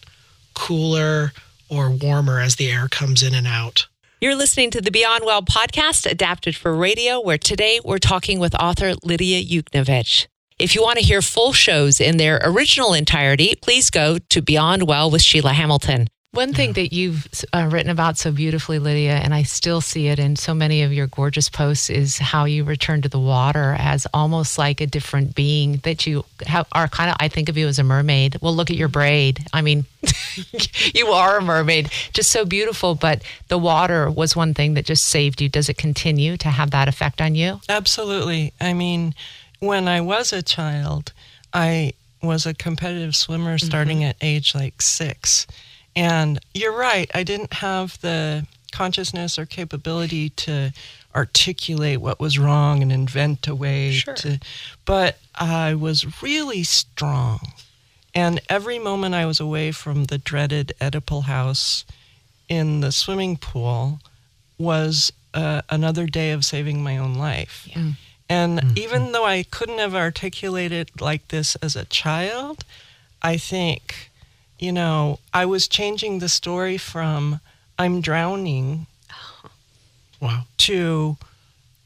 cooler 0.58 1.32
or 1.70 1.90
warmer 1.92 2.40
as 2.40 2.56
the 2.56 2.72
air 2.72 2.88
comes 2.88 3.22
in 3.22 3.36
and 3.36 3.48
out? 3.48 3.88
You're 4.20 4.36
listening 4.36 4.72
to 4.72 4.82
the 4.82 4.90
Beyond 4.90 5.24
Well 5.26 5.44
podcast, 5.44 6.10
adapted 6.10 6.56
for 6.56 6.76
radio, 6.76 7.22
where 7.22 7.38
today 7.38 7.80
we're 7.86 8.00
talking 8.00 8.40
with 8.40 8.56
author 8.56 8.96
Lidia 9.04 9.44
Yuknavitch. 9.44 10.26
If 10.58 10.74
you 10.74 10.82
want 10.82 10.98
to 10.98 11.06
hear 11.06 11.22
full 11.22 11.54
shows 11.54 12.02
in 12.02 12.18
their 12.18 12.42
original 12.44 12.96
entirety, 12.96 13.54
please 13.62 13.92
go 13.92 14.18
to 14.18 14.42
Beyond 14.42 14.88
Well 14.88 15.12
with 15.12 15.22
Sheila 15.22 15.54
Hamilton. 15.54 16.08
One 16.32 16.54
thing 16.54 16.74
that 16.74 16.94
you've 16.94 17.28
uh, 17.54 17.68
written 17.72 17.90
about 17.90 18.18
so 18.18 18.32
beautifully, 18.32 18.80
Lidia, 18.80 19.16
and 19.16 19.34
I 19.34 19.44
still 19.44 19.82
see 19.82 20.08
it 20.08 20.20
in 20.20 20.36
so 20.36 20.54
many 20.54 20.84
of 20.84 20.94
your 20.94 21.08
gorgeous 21.08 21.50
posts, 21.50 21.90
is 21.90 22.18
how 22.20 22.46
you 22.46 22.64
return 22.64 23.02
to 23.02 23.10
the 23.10 23.20
water 23.20 23.76
as 23.80 24.06
almost 24.14 24.58
like 24.58 24.82
a 24.82 24.86
different 24.86 25.36
being 25.36 25.78
that 25.78 26.06
you 26.06 26.26
have, 26.46 26.68
are 26.74 26.90
kind 26.90 27.10
of, 27.10 27.16
I 27.20 27.30
think 27.30 27.50
of 27.50 27.58
you 27.58 27.68
as 27.68 27.80
a 27.80 27.84
mermaid. 27.84 28.38
Well, 28.42 28.54
look 28.54 28.70
at 28.70 28.76
your 28.76 28.90
braid. 28.90 29.48
I 29.54 29.62
mean, 29.62 29.86
you 30.94 31.08
are 31.08 31.38
a 31.38 31.42
mermaid, 31.42 31.90
just 32.14 32.30
so 32.30 32.46
beautiful. 32.46 32.94
But 32.94 33.24
the 33.48 33.58
water 33.58 34.12
was 34.12 34.36
one 34.36 34.54
thing 34.54 34.76
that 34.76 34.86
just 34.86 35.06
saved 35.06 35.42
you. 35.42 35.50
Does 35.50 35.70
it 35.70 35.78
continue 35.78 36.38
to 36.38 36.50
have 36.50 36.72
that 36.72 36.88
effect 36.88 37.20
on 37.22 37.36
you? 37.36 37.62
Absolutely. 37.68 38.54
I 38.60 38.74
mean, 38.74 39.16
when 39.60 39.88
I 39.88 40.02
was 40.02 40.34
a 40.34 40.44
child, 40.44 41.14
I 41.52 41.94
was 42.22 42.46
a 42.46 42.54
competitive 42.54 43.16
swimmer 43.16 43.58
starting 43.58 44.00
mm-hmm. 44.00 44.10
at 44.10 44.18
age 44.22 44.54
like 44.54 44.82
six 44.82 45.48
and 45.98 46.40
you're 46.54 46.78
right, 46.78 47.10
I 47.14 47.24
didn't 47.24 47.54
have 47.54 48.00
the 48.02 48.46
consciousness 48.72 49.40
or 49.40 49.46
capability 49.46 50.30
to 50.30 50.72
articulate 51.16 52.00
what 52.00 52.20
was 52.20 52.38
wrong 52.38 52.84
and 52.84 52.92
invent 52.92 53.48
a 53.48 53.56
way 53.56 53.92
sure. 53.92 54.14
to 54.14 54.40
but 54.86 55.18
I 55.34 55.74
was 55.74 56.22
really 56.22 56.64
strong. 56.64 57.40
And 58.14 58.40
every 58.50 58.78
moment 58.78 59.16
I 59.16 59.26
was 59.26 59.40
away 59.40 59.72
from 59.72 60.06
the 60.06 60.18
dreaded 60.18 60.74
Oedipal 60.80 61.24
house 61.24 61.86
in 62.48 62.82
the 62.82 62.92
swimming 62.92 63.38
pool 63.38 64.00
was 64.58 65.12
uh, 65.34 65.62
another 65.70 66.06
day 66.08 66.32
of 66.32 66.46
saving 66.46 66.84
my 66.84 66.98
own 66.98 67.16
life. 67.16 67.68
Yeah. 67.70 67.92
And 68.30 68.60
mm-hmm. 68.60 68.78
even 68.78 69.12
though 69.12 69.26
I 69.26 69.44
couldn't 69.44 69.78
have 69.80 69.96
articulated 69.96 71.02
like 71.02 71.28
this 71.30 71.56
as 71.58 71.76
a 71.76 71.86
child, 71.86 72.64
I 73.22 73.38
think 73.38 74.10
you 74.60 74.72
know, 74.72 75.20
I 75.34 75.46
was 75.46 75.68
changing 75.68 76.20
the 76.20 76.30
story 76.30 76.78
from 76.78 77.40
I'm 77.78 78.02
drowning 78.02 78.88
wow. 80.20 80.44
to 80.58 81.18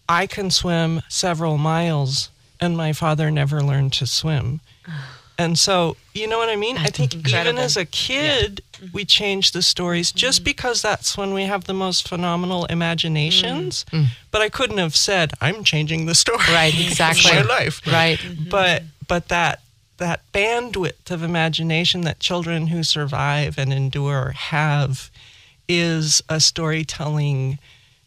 I 0.08 0.28
can 0.28 0.52
swim 0.52 1.02
several 1.10 1.58
miles 1.58 2.30
and 2.60 2.78
my 2.78 2.94
father 2.94 3.32
never 3.32 3.62
learned 3.62 3.94
to 3.94 4.08
swim. 4.08 4.62
And 5.38 5.58
so, 5.58 5.98
you 6.14 6.28
know 6.28 6.38
what 6.38 6.50
I 6.50 6.56
mean? 6.56 6.76
That's 6.76 6.90
I 6.90 6.92
think 6.92 7.16
incredible. 7.16 7.54
even 7.54 7.58
as 7.58 7.76
a 7.76 7.86
kid, 7.86 8.62
yeah. 8.80 8.90
we 8.94 9.06
change 9.06 9.54
the 9.54 9.64
stories 9.64 10.10
mm-hmm. 10.10 10.18
just 10.18 10.44
because 10.44 10.84
that's 10.84 11.18
when 11.18 11.34
we 11.34 11.44
have 11.46 11.64
the 11.64 11.74
most 11.74 12.08
phenomenal 12.08 12.66
imaginations. 12.66 13.86
Mm-hmm. 13.92 14.06
But 14.30 14.42
I 14.44 14.50
couldn't 14.50 14.78
have 14.78 14.96
said, 14.96 15.34
I'm 15.42 15.64
changing 15.64 16.06
the 16.06 16.14
story. 16.14 16.46
Right, 16.50 16.80
exactly. 16.88 17.32
my 17.32 17.42
life. 17.42 17.82
Right. 17.88 18.20
But 18.52 18.84
but 19.08 19.30
that 19.30 19.61
that 20.02 20.20
bandwidth 20.34 21.12
of 21.12 21.22
imagination 21.22 22.02
that 22.02 22.20
children 22.20 22.68
who 22.68 22.82
survive 22.84 23.58
and 23.60 23.72
endure 23.72 24.32
have 24.32 25.12
is 25.70 26.24
a 26.28 26.40
storytelling 26.40 27.60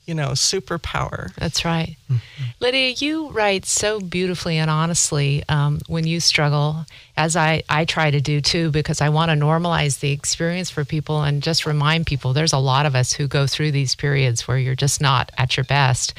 you 0.05 0.15
know 0.15 0.31
superpower. 0.31 1.33
That's 1.37 1.65
right. 1.65 1.97
Mm-hmm. 2.11 2.43
lidia 2.61 2.91
you 2.91 3.31
write 3.31 3.65
so 3.65 4.01
beautifully 4.01 4.59
and 4.59 4.71
honestly 4.71 5.45
um, 5.49 5.81
when 5.87 6.05
you 6.07 6.21
struggle 6.21 6.85
as 7.17 7.37
I, 7.37 7.63
I 7.69 7.85
try 7.85 8.11
to 8.11 8.21
do 8.21 8.41
too 8.43 8.71
because 8.71 9.01
i 9.01 9.09
want 9.09 9.31
to 9.31 9.37
normalize 9.37 10.01
the 10.01 10.11
experience 10.11 10.69
for 10.69 10.85
people 10.85 11.23
and 11.23 11.43
just 11.43 11.65
remind 11.65 12.07
people 12.07 12.33
there's 12.33 12.53
a 12.53 12.59
lot 12.59 12.85
of 12.85 12.95
us 12.95 13.13
who 13.13 13.27
go 13.27 13.47
through 13.47 13.71
these 13.71 13.95
periods 13.95 14.47
where 14.47 14.59
you're 14.59 14.75
just 14.75 15.01
not 15.01 15.31
at 15.39 15.57
your 15.57 15.65
best. 15.65 16.13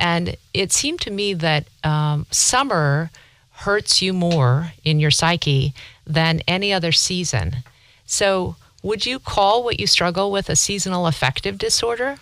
And 0.00 0.36
it 0.54 0.72
seemed 0.72 1.00
to 1.02 1.10
me 1.10 1.34
that 1.34 1.68
um, 1.84 2.26
summer 2.30 3.10
hurts 3.58 4.00
you 4.00 4.12
more 4.12 4.72
in 4.84 5.00
your 5.00 5.10
psyche 5.10 5.74
than 6.06 6.40
any 6.46 6.72
other 6.72 6.92
season. 6.92 7.56
So, 8.06 8.56
would 8.82 9.04
you 9.04 9.18
call 9.18 9.64
what 9.64 9.80
you 9.80 9.86
struggle 9.86 10.30
with 10.30 10.48
a 10.48 10.54
seasonal 10.54 11.06
affective 11.06 11.58
disorder? 11.58 12.16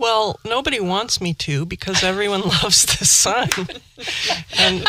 Well, 0.00 0.40
nobody 0.46 0.80
wants 0.80 1.20
me 1.20 1.34
to 1.34 1.66
because 1.66 2.02
everyone 2.02 2.40
loves 2.62 2.86
the 2.86 3.04
sun. 3.04 3.50
and 4.58 4.82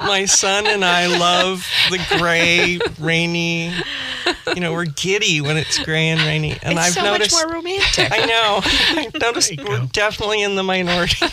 my 0.00 0.26
son 0.26 0.68
and 0.68 0.84
I 0.84 1.08
love 1.08 1.66
the 1.90 1.98
gray, 2.16 2.78
rainy. 3.00 3.72
You 4.54 4.60
know, 4.60 4.72
we're 4.74 4.84
giddy 4.84 5.40
when 5.40 5.56
it's 5.56 5.82
gray 5.82 6.10
and 6.10 6.20
rainy. 6.20 6.52
And 6.62 6.78
it's 6.78 6.86
I've 6.86 6.92
so 6.92 7.02
noticed 7.02 7.32
much 7.34 7.46
more 7.46 7.54
romantic. 7.56 8.12
I 8.12 8.26
know. 8.26 8.60
I've 9.00 9.20
noticed 9.20 9.52
we're 9.58 9.86
definitely 9.86 10.42
in 10.42 10.54
the 10.54 10.62
minority. 10.62 11.26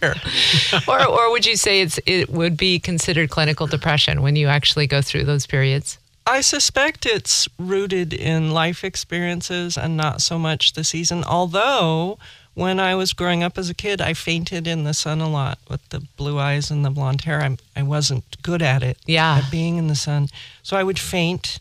or 0.86 1.06
or 1.08 1.32
would 1.32 1.44
you 1.44 1.56
say 1.56 1.80
it's 1.80 1.98
it 2.06 2.30
would 2.30 2.56
be 2.56 2.78
considered 2.78 3.30
clinical 3.30 3.66
depression 3.66 4.22
when 4.22 4.36
you 4.36 4.46
actually 4.46 4.86
go 4.86 5.02
through 5.02 5.24
those 5.24 5.44
periods? 5.44 5.98
I 6.28 6.42
suspect 6.42 7.06
it's 7.06 7.48
rooted 7.58 8.12
in 8.12 8.50
life 8.50 8.84
experiences 8.84 9.78
and 9.78 9.96
not 9.96 10.20
so 10.20 10.38
much 10.38 10.74
the 10.74 10.84
season. 10.84 11.24
Although, 11.24 12.18
when 12.52 12.78
I 12.78 12.94
was 12.94 13.14
growing 13.14 13.42
up 13.42 13.56
as 13.56 13.70
a 13.70 13.74
kid, 13.74 14.02
I 14.02 14.12
fainted 14.12 14.66
in 14.66 14.84
the 14.84 14.92
sun 14.92 15.22
a 15.22 15.28
lot 15.28 15.58
with 15.70 15.88
the 15.88 16.00
blue 16.18 16.38
eyes 16.38 16.70
and 16.70 16.84
the 16.84 16.90
blonde 16.90 17.22
hair. 17.22 17.40
I'm, 17.40 17.56
I 17.74 17.82
wasn't 17.82 18.42
good 18.42 18.60
at 18.60 18.82
it, 18.82 18.98
yeah. 19.06 19.40
at 19.42 19.50
being 19.50 19.78
in 19.78 19.86
the 19.86 19.94
sun. 19.94 20.28
So 20.62 20.76
I 20.76 20.84
would 20.84 20.98
faint. 20.98 21.60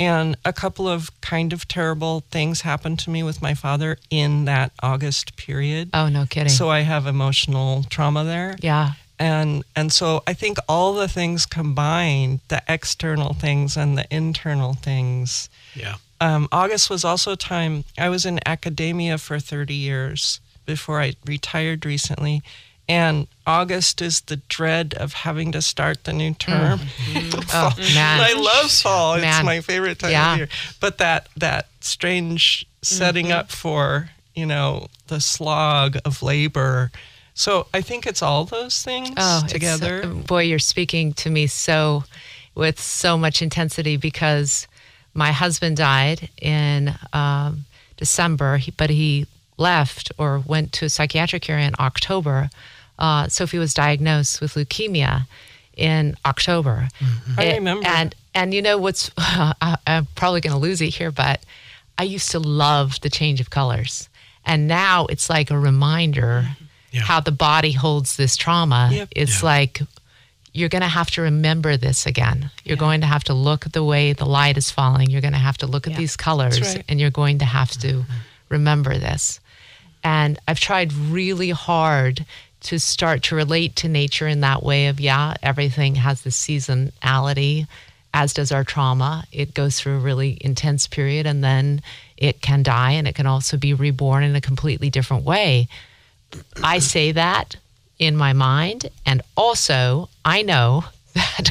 And 0.00 0.36
a 0.44 0.52
couple 0.52 0.88
of 0.88 1.10
kind 1.20 1.52
of 1.52 1.66
terrible 1.66 2.24
things 2.30 2.62
happened 2.62 2.98
to 3.00 3.10
me 3.10 3.22
with 3.22 3.40
my 3.40 3.54
father 3.54 3.98
in 4.10 4.46
that 4.46 4.72
August 4.80 5.36
period. 5.36 5.90
Oh, 5.94 6.08
no 6.08 6.24
kidding. 6.26 6.50
So 6.50 6.70
I 6.70 6.80
have 6.80 7.06
emotional 7.06 7.84
trauma 7.84 8.24
there. 8.24 8.56
Yeah 8.60 8.94
and 9.18 9.64
and 9.74 9.92
so 9.92 10.22
I 10.26 10.34
think 10.34 10.58
all 10.68 10.94
the 10.94 11.08
things 11.08 11.46
combined, 11.46 12.40
the 12.48 12.62
external 12.68 13.34
things 13.34 13.76
and 13.76 13.98
the 13.98 14.06
internal 14.14 14.74
things. 14.74 15.48
Yeah. 15.74 15.96
Um, 16.20 16.48
August 16.50 16.90
was 16.90 17.04
also 17.04 17.32
a 17.32 17.36
time 17.36 17.84
I 17.96 18.08
was 18.08 18.26
in 18.26 18.40
academia 18.44 19.18
for 19.18 19.38
30 19.38 19.74
years 19.74 20.40
before 20.66 21.00
I 21.00 21.14
retired 21.24 21.86
recently. 21.86 22.42
And 22.88 23.26
August 23.46 24.00
is 24.00 24.22
the 24.22 24.36
dread 24.48 24.94
of 24.94 25.12
having 25.12 25.52
to 25.52 25.60
start 25.60 26.04
the 26.04 26.12
new 26.12 26.32
term. 26.34 26.78
Mm. 26.78 27.44
oh, 27.54 27.74
man. 27.94 28.20
I 28.20 28.32
love 28.32 28.70
fall. 28.70 29.18
Man. 29.18 29.28
It's 29.28 29.44
my 29.44 29.60
favorite 29.60 29.98
time 29.98 30.12
yeah. 30.12 30.32
of 30.32 30.38
year. 30.38 30.48
But 30.80 30.98
that 30.98 31.28
that 31.36 31.68
strange 31.80 32.66
setting 32.82 33.26
mm-hmm. 33.26 33.38
up 33.38 33.50
for, 33.50 34.10
you 34.34 34.46
know, 34.46 34.88
the 35.08 35.20
slog 35.20 35.98
of 36.04 36.22
labor 36.22 36.90
so 37.38 37.68
I 37.72 37.82
think 37.82 38.04
it's 38.04 38.20
all 38.20 38.46
those 38.46 38.82
things 38.82 39.10
oh, 39.16 39.44
together. 39.46 40.02
So, 40.02 40.12
boy, 40.12 40.42
you're 40.42 40.58
speaking 40.58 41.12
to 41.14 41.30
me 41.30 41.46
so 41.46 42.02
with 42.56 42.80
so 42.80 43.16
much 43.16 43.42
intensity 43.42 43.96
because 43.96 44.66
my 45.14 45.30
husband 45.30 45.76
died 45.76 46.30
in 46.42 46.96
um, 47.12 47.64
December, 47.96 48.58
but 48.76 48.90
he 48.90 49.28
left 49.56 50.10
or 50.18 50.40
went 50.40 50.72
to 50.72 50.86
a 50.86 50.88
psychiatric 50.88 51.42
care 51.42 51.58
in 51.58 51.74
October. 51.78 52.50
Uh, 52.98 53.28
Sophie 53.28 53.58
was 53.58 53.72
diagnosed 53.72 54.40
with 54.40 54.54
leukemia 54.54 55.28
in 55.76 56.16
October. 56.26 56.88
Mm-hmm. 56.98 57.40
I 57.40 57.54
remember. 57.54 57.86
And 57.86 58.16
and 58.34 58.52
you 58.52 58.62
know 58.62 58.78
what's? 58.78 59.12
Uh, 59.60 59.76
I'm 59.86 60.08
probably 60.16 60.40
going 60.40 60.54
to 60.54 60.58
lose 60.58 60.80
it 60.80 60.88
here, 60.88 61.12
but 61.12 61.44
I 61.98 62.02
used 62.02 62.32
to 62.32 62.40
love 62.40 63.00
the 63.00 63.10
change 63.10 63.40
of 63.40 63.50
colors, 63.50 64.08
and 64.44 64.66
now 64.66 65.06
it's 65.06 65.30
like 65.30 65.52
a 65.52 65.58
reminder. 65.58 66.44
Mm-hmm 66.44 66.64
Yeah. 66.90 67.02
how 67.02 67.20
the 67.20 67.32
body 67.32 67.72
holds 67.72 68.16
this 68.16 68.36
trauma. 68.36 68.90
Yep. 68.92 69.08
It's 69.12 69.42
Yeah. 69.42 69.46
like 69.46 69.82
you're 70.52 70.68
going 70.68 70.82
to 70.82 70.88
have 70.88 71.10
to 71.12 71.22
remember 71.22 71.76
this 71.76 72.06
again. 72.06 72.50
You're 72.64 72.76
going 72.76 73.02
to 73.02 73.06
have 73.06 73.24
to 73.24 73.34
look 73.34 73.66
at 73.66 73.72
the 73.72 73.84
way 73.84 74.12
the 74.12 74.26
light 74.26 74.56
is 74.56 74.70
falling. 74.70 75.10
You're 75.10 75.20
going 75.20 75.32
to 75.34 75.38
have 75.38 75.58
to 75.58 75.66
look 75.66 75.86
at 75.86 75.96
these 75.96 76.16
colors 76.16 76.60
right. 76.60 76.84
and 76.88 76.98
you're 76.98 77.10
going 77.10 77.38
to 77.38 77.44
have 77.44 77.70
to 77.72 77.88
mm-hmm. 77.88 78.12
remember 78.48 78.98
this. 78.98 79.40
And 80.02 80.38
I've 80.48 80.58
tried 80.58 80.92
really 80.92 81.50
hard 81.50 82.24
to 82.62 82.78
start 82.80 83.22
to 83.24 83.36
relate 83.36 83.76
to 83.76 83.88
nature 83.88 84.26
in 84.26 84.40
that 84.40 84.62
way 84.62 84.88
of, 84.88 84.98
yeah, 84.98 85.34
everything 85.42 85.94
has 85.96 86.22
this 86.22 86.36
seasonality, 86.36 87.66
as 88.12 88.32
does 88.32 88.50
our 88.50 88.64
trauma. 88.64 89.24
It 89.30 89.54
goes 89.54 89.78
through 89.78 89.96
a 89.96 90.00
really 90.00 90.38
intense 90.40 90.86
period 90.86 91.26
and 91.26 91.44
then 91.44 91.82
it 92.16 92.40
can 92.40 92.62
die 92.62 92.92
and 92.92 93.06
it 93.06 93.14
can 93.14 93.26
also 93.26 93.56
be 93.56 93.74
reborn 93.74 94.24
in 94.24 94.34
a 94.34 94.40
completely 94.40 94.90
different 94.90 95.24
way. 95.24 95.68
I 96.62 96.78
say 96.80 97.12
that 97.12 97.56
in 97.98 98.16
my 98.16 98.32
mind. 98.32 98.86
And 99.06 99.22
also, 99.36 100.08
I 100.24 100.42
know 100.42 100.84
that 101.14 101.50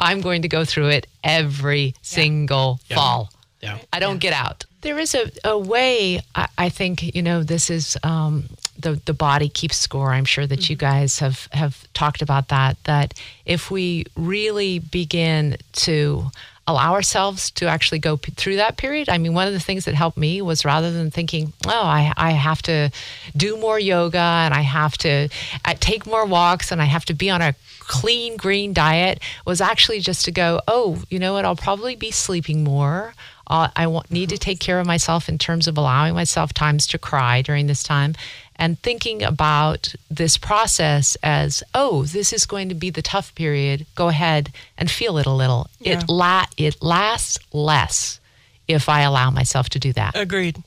I'm 0.00 0.20
going 0.20 0.42
to 0.42 0.48
go 0.48 0.64
through 0.64 0.88
it 0.88 1.06
every 1.22 1.94
single 2.02 2.80
Yeah. 2.88 2.96
fall. 2.96 3.30
Yeah. 3.62 3.78
I 3.92 3.98
don't 4.00 4.18
get 4.18 4.32
out. 4.32 4.64
There 4.82 4.98
is 4.98 5.14
a, 5.14 5.30
a 5.44 5.58
way, 5.58 6.20
I, 6.34 6.48
I 6.58 6.68
think, 6.68 7.14
you 7.14 7.22
know, 7.22 7.42
this 7.42 7.70
is 7.70 7.96
um, 8.02 8.44
the, 8.84 9.00
the 9.04 9.14
body 9.14 9.48
keeps 9.48 9.76
score. 9.76 10.12
I'm 10.12 10.24
sure 10.24 10.46
that 10.46 10.70
you 10.70 10.76
mm-hmm. 10.76 10.86
guys 10.86 11.18
have, 11.18 11.48
have 11.52 11.92
talked 11.92 12.22
about 12.22 12.48
that, 12.48 12.76
that 12.84 13.14
if 13.44 13.70
we 13.70 14.04
really 14.16 14.78
begin 14.78 15.56
to 15.72 16.30
allow 16.66 16.94
ourselves 16.94 17.50
to 17.50 17.66
actually 17.66 17.98
go 17.98 18.16
p- 18.16 18.32
through 18.32 18.56
that 18.56 18.76
period. 18.76 19.08
I 19.08 19.18
mean, 19.18 19.34
one 19.34 19.46
of 19.46 19.52
the 19.52 19.60
things 19.60 19.84
that 19.84 19.94
helped 19.94 20.16
me 20.16 20.40
was 20.40 20.64
rather 20.64 20.90
than 20.90 21.10
thinking, 21.10 21.52
oh, 21.66 21.70
I, 21.84 22.12
I 22.16 22.30
have 22.30 22.62
to 22.62 22.90
do 23.36 23.58
more 23.58 23.78
yoga 23.78 24.18
and 24.18 24.54
I 24.54 24.62
have 24.62 24.96
to 24.98 25.28
I 25.64 25.74
take 25.74 26.06
more 26.06 26.24
walks 26.24 26.72
and 26.72 26.80
I 26.80 26.86
have 26.86 27.04
to 27.06 27.14
be 27.14 27.28
on 27.28 27.42
a 27.42 27.54
clean 27.80 28.38
green 28.38 28.72
diet, 28.72 29.20
was 29.44 29.60
actually 29.60 30.00
just 30.00 30.24
to 30.24 30.32
go, 30.32 30.60
oh, 30.66 31.02
you 31.10 31.18
know 31.18 31.34
what? 31.34 31.44
I'll 31.44 31.56
probably 31.56 31.96
be 31.96 32.10
sleeping 32.10 32.64
more. 32.64 33.14
Uh, 33.46 33.68
I 33.76 33.86
want, 33.88 34.10
need 34.10 34.30
to 34.30 34.38
take 34.38 34.58
mm-hmm. 34.58 34.64
care 34.66 34.80
of 34.80 34.86
myself 34.86 35.28
in 35.28 35.36
terms 35.36 35.68
of 35.68 35.76
allowing 35.76 36.14
myself 36.14 36.54
times 36.54 36.86
to 36.88 36.98
cry 36.98 37.42
during 37.42 37.66
this 37.66 37.82
time 37.82 38.14
and 38.56 38.78
thinking 38.80 39.22
about 39.22 39.94
this 40.10 40.36
process 40.36 41.16
as, 41.22 41.62
oh, 41.74 42.04
this 42.04 42.32
is 42.32 42.46
going 42.46 42.68
to 42.68 42.74
be 42.74 42.90
the 42.90 43.02
tough 43.02 43.34
period. 43.34 43.86
Go 43.94 44.08
ahead 44.08 44.52
and 44.78 44.90
feel 44.90 45.18
it 45.18 45.26
a 45.26 45.30
little. 45.30 45.68
Yeah. 45.80 45.98
It 45.98 46.08
la- 46.08 46.46
it 46.56 46.82
lasts 46.82 47.38
less 47.52 48.20
if 48.68 48.88
I 48.88 49.00
allow 49.02 49.30
myself 49.30 49.68
to 49.70 49.78
do 49.78 49.92
that. 49.94 50.16
Agreed. 50.16 50.62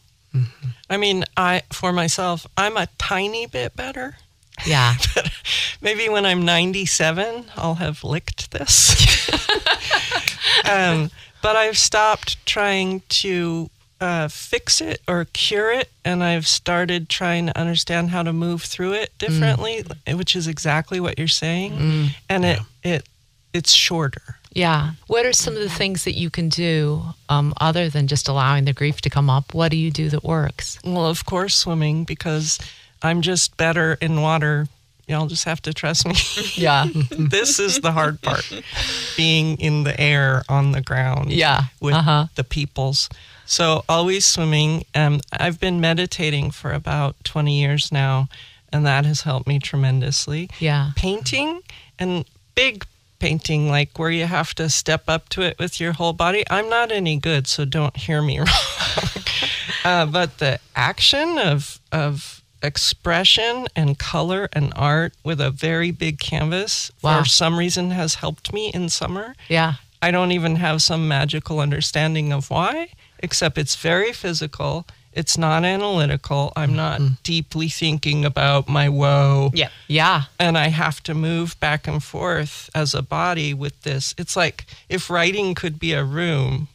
I 0.90 0.98
mean, 0.98 1.24
I 1.36 1.64
for 1.72 1.92
myself, 1.92 2.46
I'm 2.58 2.78
a 2.78 2.88
tiny 2.98 3.48
bit 3.48 3.76
better. 3.76 4.18
Yeah. 4.66 4.96
But 5.16 5.32
maybe 5.82 6.10
when 6.10 6.26
I'm 6.26 6.44
97, 6.44 7.46
I'll 7.56 7.76
have 7.76 8.04
licked 8.04 8.52
this. 8.52 9.30
um, 10.70 11.12
but 11.42 11.56
I've 11.56 11.78
stopped 11.78 12.44
trying 12.46 13.02
to 13.10 13.70
uh, 14.00 14.28
fix 14.28 14.80
it 14.82 15.02
or 15.08 15.26
cure 15.34 15.72
it, 15.72 15.90
and 16.06 16.24
I've 16.24 16.46
started 16.48 17.10
trying 17.10 17.48
to 17.48 17.58
understand 17.58 18.10
how 18.12 18.24
to 18.24 18.32
move 18.34 18.64
through 18.64 18.94
it 18.94 19.18
differently, 19.18 19.84
which 20.14 20.36
is 20.36 20.48
exactly 20.48 21.00
what 21.00 21.18
you're 21.18 21.28
saying. 21.28 22.12
And 22.30 22.46
it 22.46 22.60
it 22.84 23.08
it's 23.54 23.72
shorter. 23.74 24.22
Yeah. 24.54 24.92
What 25.08 25.26
are 25.26 25.34
some 25.34 25.54
of 25.56 25.60
the 25.62 25.70
things 25.70 26.04
that 26.06 26.14
you 26.18 26.30
can 26.32 26.50
do 26.50 27.04
um, 27.30 27.54
other 27.62 27.90
than 27.90 28.08
just 28.08 28.28
allowing 28.28 28.66
the 28.66 28.74
grief 28.74 29.02
to 29.02 29.10
come 29.10 29.30
up? 29.30 29.54
What 29.54 29.70
do 29.72 29.78
you 29.78 29.92
do 29.92 30.10
that 30.10 30.24
works? 30.24 30.80
Well, 30.84 31.06
of 31.06 31.26
course, 31.26 31.54
swimming 31.54 32.04
because 32.06 32.58
I'm 33.04 33.22
just 33.22 33.56
better 33.58 33.98
in 34.02 34.22
water. 34.22 34.68
Y'all 35.08 35.28
just 35.28 35.46
have 35.46 35.62
to 35.64 35.74
trust 35.74 36.08
me. 36.08 36.16
Yeah. 36.56 36.88
this 37.12 37.60
is 37.60 37.82
the 37.82 37.92
hard 37.92 38.20
part 38.22 38.52
being 39.16 39.58
in 39.60 39.84
the 39.84 40.00
air 40.00 40.44
on 40.50 40.72
the 40.72 40.82
ground 40.82 41.32
Yeah. 41.32 41.66
with 41.80 41.94
Uh-huh. 41.96 42.26
the 42.36 42.44
peoples 42.44 43.10
so 43.48 43.84
always 43.90 44.26
swimming 44.26 44.84
um, 44.94 45.20
i've 45.32 45.60
been 45.60 45.80
meditating 45.82 46.52
for 46.52 46.72
about 46.74 47.16
20 47.24 47.58
years 47.60 47.92
now 47.92 48.28
and 48.72 48.86
that 48.86 49.06
has 49.06 49.22
helped 49.22 49.48
me 49.48 49.58
tremendously 49.60 50.50
Yeah. 50.60 50.92
painting 50.96 51.62
and 51.98 52.26
big 52.56 52.86
painting 53.20 53.70
like 53.70 53.98
where 53.98 54.12
you 54.12 54.26
have 54.26 54.54
to 54.56 54.70
step 54.70 55.04
up 55.08 55.30
to 55.30 55.42
it 55.42 55.58
with 55.58 55.80
your 55.80 55.94
whole 55.94 56.14
body 56.14 56.44
i'm 56.50 56.70
not 56.70 56.92
any 56.92 57.18
good 57.18 57.48
so 57.48 57.66
don't 57.66 57.96
hear 57.98 58.22
me 58.22 58.38
wrong 58.40 58.48
uh, 59.86 60.06
but 60.06 60.38
the 60.40 60.60
action 60.76 61.38
of 61.40 61.80
of 61.92 62.42
expression 62.62 63.68
and 63.76 63.98
color 64.00 64.50
and 64.54 64.74
art 64.76 65.14
with 65.24 65.40
a 65.40 65.52
very 65.52 65.92
big 65.92 66.20
canvas 66.20 66.92
Wow. 67.02 67.20
for 67.20 67.26
some 67.30 67.58
reason 67.58 67.92
has 67.92 68.16
helped 68.16 68.52
me 68.54 68.70
in 68.74 68.90
summer 68.90 69.36
Yeah. 69.48 69.76
I 70.02 70.12
don't 70.12 70.32
even 70.32 70.58
have 70.58 70.82
some 70.84 71.08
magical 71.08 71.60
understanding 71.60 72.32
of 72.32 72.52
why, 72.52 72.90
except 73.20 73.58
it's 73.58 73.76
very 73.76 74.14
physical. 74.14 74.86
It's 75.14 75.38
not 75.38 75.66
analytical. 75.66 76.54
I'm 76.56 76.76
not 76.76 77.02
mm-hmm. 77.02 77.14
deeply 77.24 77.70
thinking 77.70 78.24
about 78.24 78.68
my 78.68 78.88
woe. 78.88 79.50
Yeah. 79.54 79.70
Yeah. 79.88 80.24
And 80.40 80.58
I 80.58 80.68
have 80.68 81.02
to 81.04 81.16
move 81.16 81.60
back 81.60 81.88
and 81.88 82.04
forth 82.04 82.70
as 82.76 82.94
a 82.94 83.02
body 83.02 83.54
with 83.54 83.82
this. 83.82 84.14
It's 84.20 84.36
like 84.36 84.66
if 84.90 85.10
writing 85.10 85.56
could 85.56 85.80
be 85.80 85.94
a 85.94 86.04
room, 86.04 86.68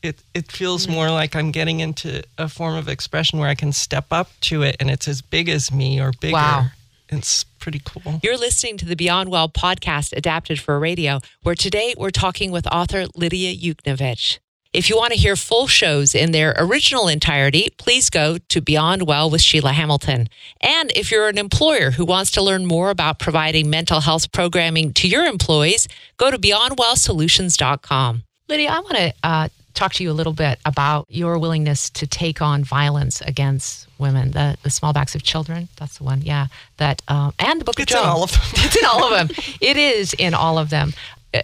it, 0.00 0.20
it 0.32 0.52
feels 0.52 0.86
mm-hmm. 0.86 0.94
more 0.94 1.10
like 1.10 1.34
I'm 1.34 1.50
getting 1.50 1.80
into 1.80 2.22
a 2.38 2.48
form 2.48 2.76
of 2.76 2.88
expression 2.88 3.40
where 3.40 3.48
I 3.48 3.56
can 3.56 3.72
step 3.72 4.06
up 4.12 4.30
to 4.42 4.62
it 4.62 4.76
and 4.78 4.88
it's 4.88 5.08
as 5.08 5.20
big 5.20 5.48
as 5.48 5.72
me 5.72 6.00
or 6.00 6.12
bigger. 6.20 6.34
Wow. 6.34 6.66
It's 7.08 7.44
pretty 7.44 7.80
cool. 7.84 8.20
You're 8.22 8.38
listening 8.38 8.76
to 8.78 8.84
the 8.84 8.96
Beyond 8.96 9.30
Well 9.30 9.48
podcast 9.48 10.16
adapted 10.16 10.60
for 10.60 10.78
radio, 10.78 11.20
where 11.42 11.54
today 11.54 11.94
we're 11.96 12.10
talking 12.10 12.50
with 12.50 12.66
author 12.68 13.06
Lidia 13.14 13.54
Yuknavitch. 13.54 14.38
If 14.74 14.90
you 14.90 14.96
want 14.96 15.12
to 15.12 15.18
hear 15.18 15.36
full 15.36 15.68
shows 15.68 16.16
in 16.16 16.32
their 16.32 16.52
original 16.58 17.06
entirety, 17.06 17.68
please 17.78 18.10
go 18.10 18.38
to 18.38 18.60
Beyond 18.60 19.06
Well 19.06 19.30
with 19.30 19.40
Sheila 19.40 19.70
Hamilton. 19.70 20.28
And 20.60 20.90
if 20.96 21.12
you're 21.12 21.28
an 21.28 21.38
employer 21.38 21.92
who 21.92 22.04
wants 22.04 22.32
to 22.32 22.42
learn 22.42 22.66
more 22.66 22.90
about 22.90 23.20
providing 23.20 23.70
mental 23.70 24.00
health 24.00 24.32
programming 24.32 24.92
to 24.94 25.06
your 25.06 25.26
employees, 25.26 25.86
go 26.16 26.28
to 26.28 26.38
beyondwellsolutions.com. 26.38 28.24
Lidia, 28.48 28.68
I 28.68 28.80
want 28.80 28.96
to 28.96 29.14
uh, 29.22 29.48
talk 29.74 29.92
to 29.94 30.02
you 30.02 30.10
a 30.10 30.12
little 30.12 30.32
bit 30.32 30.58
about 30.64 31.06
your 31.08 31.38
willingness 31.38 31.88
to 31.90 32.06
take 32.08 32.42
on 32.42 32.64
violence 32.64 33.20
against 33.20 33.86
women, 33.98 34.32
the, 34.32 34.56
the 34.62 34.70
smallbacks 34.70 35.14
of 35.14 35.22
children. 35.22 35.68
That's 35.76 35.98
the 35.98 36.04
one, 36.04 36.22
yeah. 36.22 36.48
That 36.78 37.00
um, 37.06 37.32
and 37.38 37.60
the 37.60 37.64
Book 37.64 37.78
It's 37.78 37.92
of 37.92 38.00
in 38.00 38.04
all 38.04 38.24
of 38.24 38.32
them. 38.32 38.40
it's 38.54 38.76
in 38.76 38.84
all 38.84 39.04
of 39.04 39.10
them. 39.10 39.44
It 39.60 39.76
is 39.76 40.14
in 40.14 40.34
all 40.34 40.58
of 40.58 40.70
them. 40.70 40.92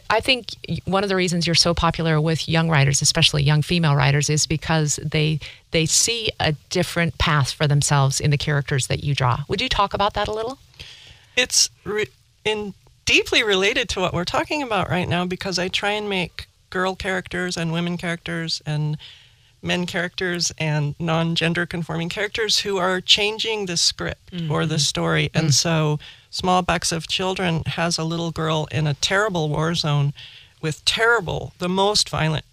I 0.08 0.20
think 0.20 0.48
one 0.84 1.02
of 1.02 1.08
the 1.08 1.16
reasons 1.16 1.46
you're 1.46 1.54
so 1.54 1.74
popular 1.74 2.20
with 2.20 2.48
young 2.48 2.68
writers, 2.70 3.02
especially 3.02 3.42
young 3.42 3.62
female 3.62 3.96
writers, 3.96 4.30
is 4.30 4.46
because 4.46 5.00
they 5.02 5.40
they 5.72 5.86
see 5.86 6.30
a 6.38 6.52
different 6.68 7.18
path 7.18 7.52
for 7.52 7.66
themselves 7.66 8.20
in 8.20 8.30
the 8.30 8.38
characters 8.38 8.86
that 8.88 9.02
you 9.04 9.14
draw. 9.14 9.40
Would 9.48 9.60
you 9.60 9.68
talk 9.68 9.94
about 9.94 10.14
that 10.14 10.28
a 10.28 10.32
little? 10.32 10.58
it's 11.36 11.70
re- 11.84 12.08
in 12.44 12.74
deeply 13.04 13.42
related 13.42 13.88
to 13.90 14.00
what 14.00 14.12
we're 14.12 14.24
talking 14.24 14.62
about 14.62 14.88
right 14.88 15.08
now 15.08 15.24
because 15.24 15.58
I 15.58 15.68
try 15.68 15.92
and 15.92 16.08
make 16.08 16.46
girl 16.70 16.94
characters 16.94 17.56
and 17.56 17.72
women 17.72 17.96
characters 17.96 18.62
and 18.64 18.96
men 19.62 19.86
characters 19.86 20.52
and 20.58 20.94
non-gender 20.98 21.66
conforming 21.66 22.08
characters 22.08 22.60
who 22.60 22.78
are 22.78 23.00
changing 23.00 23.66
the 23.66 23.76
script 23.76 24.32
or 24.50 24.66
the 24.66 24.76
mm-hmm. 24.76 24.78
story. 24.78 25.30
And 25.34 25.48
mm. 25.48 25.52
so 25.52 25.98
Small 26.30 26.62
Backs 26.62 26.92
of 26.92 27.08
Children 27.08 27.64
has 27.66 27.98
a 27.98 28.04
little 28.04 28.30
girl 28.30 28.68
in 28.70 28.86
a 28.86 28.94
terrible 28.94 29.48
war 29.48 29.74
zone 29.74 30.12
with 30.62 30.84
terrible, 30.84 31.52
the 31.58 31.68
most 31.68 32.08
violent 32.08 32.44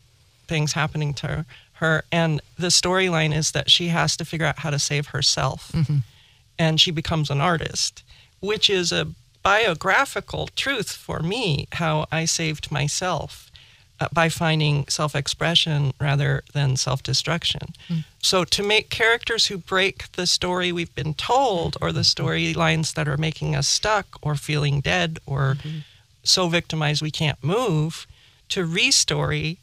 things 0.47 0.73
happening 0.73 1.13
to 1.15 1.45
her. 1.73 2.03
And 2.11 2.41
the 2.57 2.67
storyline 2.67 3.35
is 3.35 3.51
that 3.51 3.69
she 3.69 3.89
has 3.89 4.17
to 4.17 4.25
figure 4.25 4.45
out 4.45 4.59
how 4.59 4.69
to 4.69 4.79
save 4.79 5.07
herself. 5.07 5.71
Mm-hmm. 5.73 5.97
And 6.57 6.81
she 6.81 6.91
becomes 6.91 7.29
an 7.29 7.39
artist, 7.39 8.03
which 8.39 8.69
is 8.69 8.91
a 8.91 9.09
biographical 9.43 10.49
truth 10.55 10.91
for 10.91 11.19
me 11.19 11.67
how 11.73 12.07
I 12.11 12.25
saved 12.25 12.71
myself 12.71 13.46
Uh, 13.99 14.07
by 14.13 14.29
finding 14.29 14.85
self 14.87 15.15
expression 15.15 15.91
rather 15.99 16.43
than 16.53 16.77
self 16.77 17.01
destruction. 17.01 17.73
Hmm. 17.87 17.99
So, 18.21 18.43
to 18.43 18.61
make 18.61 18.91
characters 18.91 19.47
who 19.47 19.57
break 19.57 20.11
the 20.11 20.27
story 20.27 20.71
we've 20.71 20.93
been 20.93 21.15
told 21.15 21.77
or 21.81 21.91
the 21.91 22.01
storylines 22.01 22.93
that 22.93 23.07
are 23.07 23.17
making 23.17 23.55
us 23.55 23.67
stuck 23.67 24.19
or 24.21 24.35
feeling 24.35 24.81
dead 24.81 25.17
or 25.25 25.57
hmm. 25.63 25.79
so 26.23 26.47
victimized 26.47 27.01
we 27.01 27.09
can't 27.09 27.43
move, 27.43 28.05
to 28.49 28.67
restory 28.67 29.57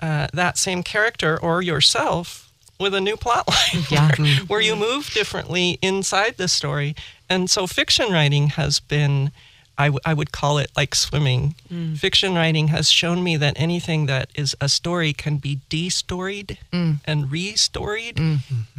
uh, 0.00 0.28
that 0.32 0.56
same 0.56 0.84
character 0.84 1.36
or 1.40 1.60
yourself 1.60 2.48
with 2.78 2.94
a 2.94 3.00
new 3.00 3.16
plot 3.16 3.48
line 3.48 3.84
Yeah. 3.90 4.06
where, 4.06 4.16
hmm. 4.16 4.46
where 4.46 4.60
you 4.60 4.76
move 4.76 5.10
differently 5.10 5.80
inside 5.82 6.36
the 6.36 6.46
story. 6.46 6.94
And 7.28 7.50
so 7.50 7.66
fiction 7.66 8.12
writing 8.12 8.50
has 8.50 8.78
been 8.78 9.32
I, 9.78 9.86
w- 9.86 10.00
I 10.04 10.12
would 10.12 10.30
call 10.32 10.58
it 10.58 10.70
like 10.76 10.94
swimming. 10.94 11.54
Mm. 11.72 11.96
Fiction 11.96 12.34
writing 12.34 12.68
has 12.68 12.90
shown 12.90 13.22
me 13.24 13.36
that 13.38 13.54
anything 13.56 14.06
that 14.06 14.28
is 14.34 14.54
a 14.60 14.68
story 14.68 15.12
can 15.12 15.38
be 15.38 15.60
de-storied 15.70 16.58
Mm. 16.72 16.98
and 17.06 17.30
re-storied, 17.32 18.18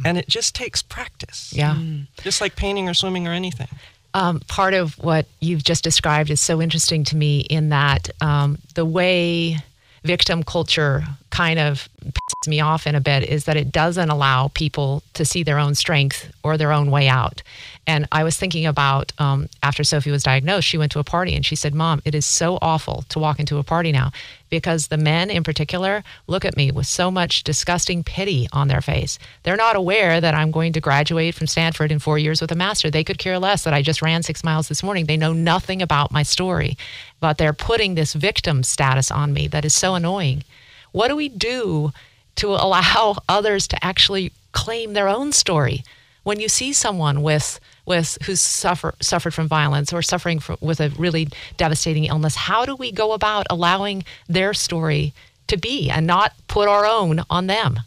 and 0.04 0.18
it 0.18 0.28
just 0.28 0.54
takes 0.54 0.80
practice. 0.82 1.52
Yeah. 1.52 1.76
Just 2.22 2.40
like 2.40 2.54
painting 2.56 2.88
or 2.88 2.94
swimming 2.94 3.26
or 3.26 3.32
anything. 3.32 3.68
Um, 4.14 4.40
part 4.46 4.74
of 4.74 4.94
what 4.98 5.26
you've 5.40 5.64
just 5.64 5.82
described 5.82 6.30
is 6.30 6.40
so 6.40 6.60
interesting 6.62 7.02
to 7.04 7.16
me 7.16 7.40
in 7.40 7.70
that 7.70 8.10
um, 8.20 8.58
the 8.74 8.84
way 8.84 9.56
victim 10.04 10.42
culture 10.42 11.04
kind 11.30 11.58
of 11.58 11.88
pisses 12.04 12.48
me 12.48 12.60
off 12.60 12.86
in 12.86 12.94
a 12.94 13.00
bit 13.00 13.22
is 13.22 13.44
that 13.44 13.56
it 13.56 13.70
doesn't 13.72 14.10
allow 14.10 14.48
people 14.48 15.02
to 15.14 15.24
see 15.24 15.42
their 15.44 15.58
own 15.58 15.74
strength 15.74 16.30
or 16.42 16.56
their 16.58 16.72
own 16.72 16.90
way 16.90 17.08
out. 17.08 17.42
And 17.86 18.06
I 18.12 18.22
was 18.22 18.36
thinking 18.36 18.64
about 18.64 19.12
um, 19.18 19.48
after 19.62 19.82
Sophie 19.82 20.12
was 20.12 20.22
diagnosed, 20.22 20.68
she 20.68 20.78
went 20.78 20.92
to 20.92 21.00
a 21.00 21.04
party 21.04 21.34
and 21.34 21.44
she 21.44 21.56
said, 21.56 21.74
Mom, 21.74 22.00
it 22.04 22.14
is 22.14 22.24
so 22.24 22.58
awful 22.62 23.04
to 23.08 23.18
walk 23.18 23.40
into 23.40 23.58
a 23.58 23.64
party 23.64 23.90
now 23.90 24.12
because 24.50 24.86
the 24.86 24.96
men 24.96 25.30
in 25.30 25.42
particular 25.42 26.04
look 26.28 26.44
at 26.44 26.56
me 26.56 26.70
with 26.70 26.86
so 26.86 27.10
much 27.10 27.42
disgusting 27.42 28.04
pity 28.04 28.46
on 28.52 28.68
their 28.68 28.80
face. 28.80 29.18
They're 29.42 29.56
not 29.56 29.74
aware 29.74 30.20
that 30.20 30.34
I'm 30.34 30.52
going 30.52 30.72
to 30.74 30.80
graduate 30.80 31.34
from 31.34 31.48
Stanford 31.48 31.90
in 31.90 31.98
four 31.98 32.18
years 32.18 32.40
with 32.40 32.52
a 32.52 32.56
master. 32.56 32.88
They 32.88 33.02
could 33.02 33.18
care 33.18 33.38
less 33.38 33.64
that 33.64 33.74
I 33.74 33.82
just 33.82 34.02
ran 34.02 34.22
six 34.22 34.44
miles 34.44 34.68
this 34.68 34.82
morning. 34.82 35.06
They 35.06 35.16
know 35.16 35.32
nothing 35.32 35.82
about 35.82 36.12
my 36.12 36.22
story, 36.22 36.76
but 37.18 37.36
they're 37.36 37.52
putting 37.52 37.94
this 37.96 38.12
victim 38.12 38.62
status 38.62 39.10
on 39.10 39.32
me 39.32 39.48
that 39.48 39.64
is 39.64 39.74
so 39.74 39.96
annoying. 39.96 40.44
What 40.92 41.08
do 41.08 41.16
we 41.16 41.28
do 41.28 41.92
to 42.36 42.48
allow 42.48 43.16
others 43.28 43.66
to 43.68 43.84
actually 43.84 44.30
claim 44.52 44.92
their 44.92 45.08
own 45.08 45.32
story? 45.32 45.82
When 46.22 46.38
you 46.38 46.48
see 46.48 46.72
someone 46.72 47.22
with 47.22 47.58
with 47.84 48.18
who's 48.24 48.40
suffer, 48.40 48.94
suffered 49.00 49.34
from 49.34 49.48
violence 49.48 49.92
or 49.92 50.02
suffering 50.02 50.38
from, 50.38 50.56
with 50.60 50.80
a 50.80 50.90
really 50.90 51.28
devastating 51.56 52.04
illness, 52.04 52.36
how 52.36 52.64
do 52.64 52.76
we 52.76 52.92
go 52.92 53.12
about 53.12 53.46
allowing 53.50 54.04
their 54.28 54.54
story 54.54 55.12
to 55.48 55.56
be 55.56 55.90
and 55.90 56.06
not 56.06 56.32
put 56.48 56.68
our 56.68 56.86
own 56.86 57.22
on 57.28 57.46
them? 57.46 57.80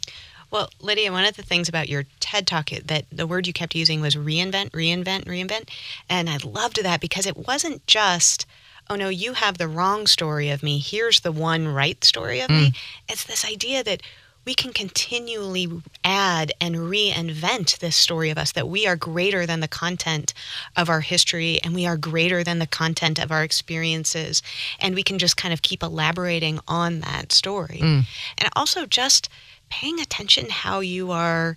Well, 0.50 0.70
Lidia, 0.80 1.10
one 1.10 1.24
of 1.24 1.36
the 1.36 1.42
things 1.42 1.68
about 1.68 1.88
your 1.88 2.04
TED 2.20 2.46
talk 2.46 2.70
that 2.70 3.06
the 3.10 3.26
word 3.26 3.46
you 3.46 3.52
kept 3.52 3.74
using 3.74 4.00
was 4.00 4.14
reinvent, 4.14 4.70
reinvent, 4.70 5.24
reinvent. 5.24 5.68
And 6.08 6.30
I 6.30 6.38
loved 6.44 6.82
that 6.82 7.00
because 7.00 7.26
it 7.26 7.46
wasn't 7.48 7.86
just, 7.86 8.46
oh 8.88 8.94
no, 8.94 9.08
you 9.08 9.32
have 9.32 9.58
the 9.58 9.68
wrong 9.68 10.06
story 10.06 10.50
of 10.50 10.62
me. 10.62 10.78
Here's 10.78 11.20
the 11.20 11.32
one 11.32 11.68
right 11.68 12.02
story 12.04 12.40
of 12.40 12.50
me. 12.50 12.70
Mm. 12.70 12.76
It's 13.08 13.24
this 13.24 13.44
idea 13.44 13.82
that 13.82 14.02
we 14.46 14.54
can 14.54 14.72
continually 14.72 15.68
add 16.04 16.52
and 16.60 16.76
reinvent 16.76 17.78
this 17.80 17.96
story 17.96 18.30
of 18.30 18.38
us, 18.38 18.52
that 18.52 18.68
we 18.68 18.86
are 18.86 18.96
greater 18.96 19.44
than 19.44 19.60
the 19.60 19.68
content 19.68 20.32
of 20.76 20.88
our 20.88 21.00
history 21.00 21.58
and 21.64 21.74
we 21.74 21.84
are 21.84 21.96
greater 21.96 22.44
than 22.44 22.60
the 22.60 22.66
content 22.66 23.18
of 23.18 23.32
our 23.32 23.42
experiences. 23.42 24.42
And 24.78 24.94
we 24.94 25.02
can 25.02 25.18
just 25.18 25.36
kind 25.36 25.52
of 25.52 25.62
keep 25.62 25.82
elaborating 25.82 26.60
on 26.68 27.00
that 27.00 27.32
story. 27.32 27.80
Mm. 27.82 28.06
And 28.38 28.48
also 28.54 28.86
just 28.86 29.28
paying 29.68 30.00
attention 30.00 30.48
how 30.48 30.78
you 30.78 31.10
are 31.10 31.56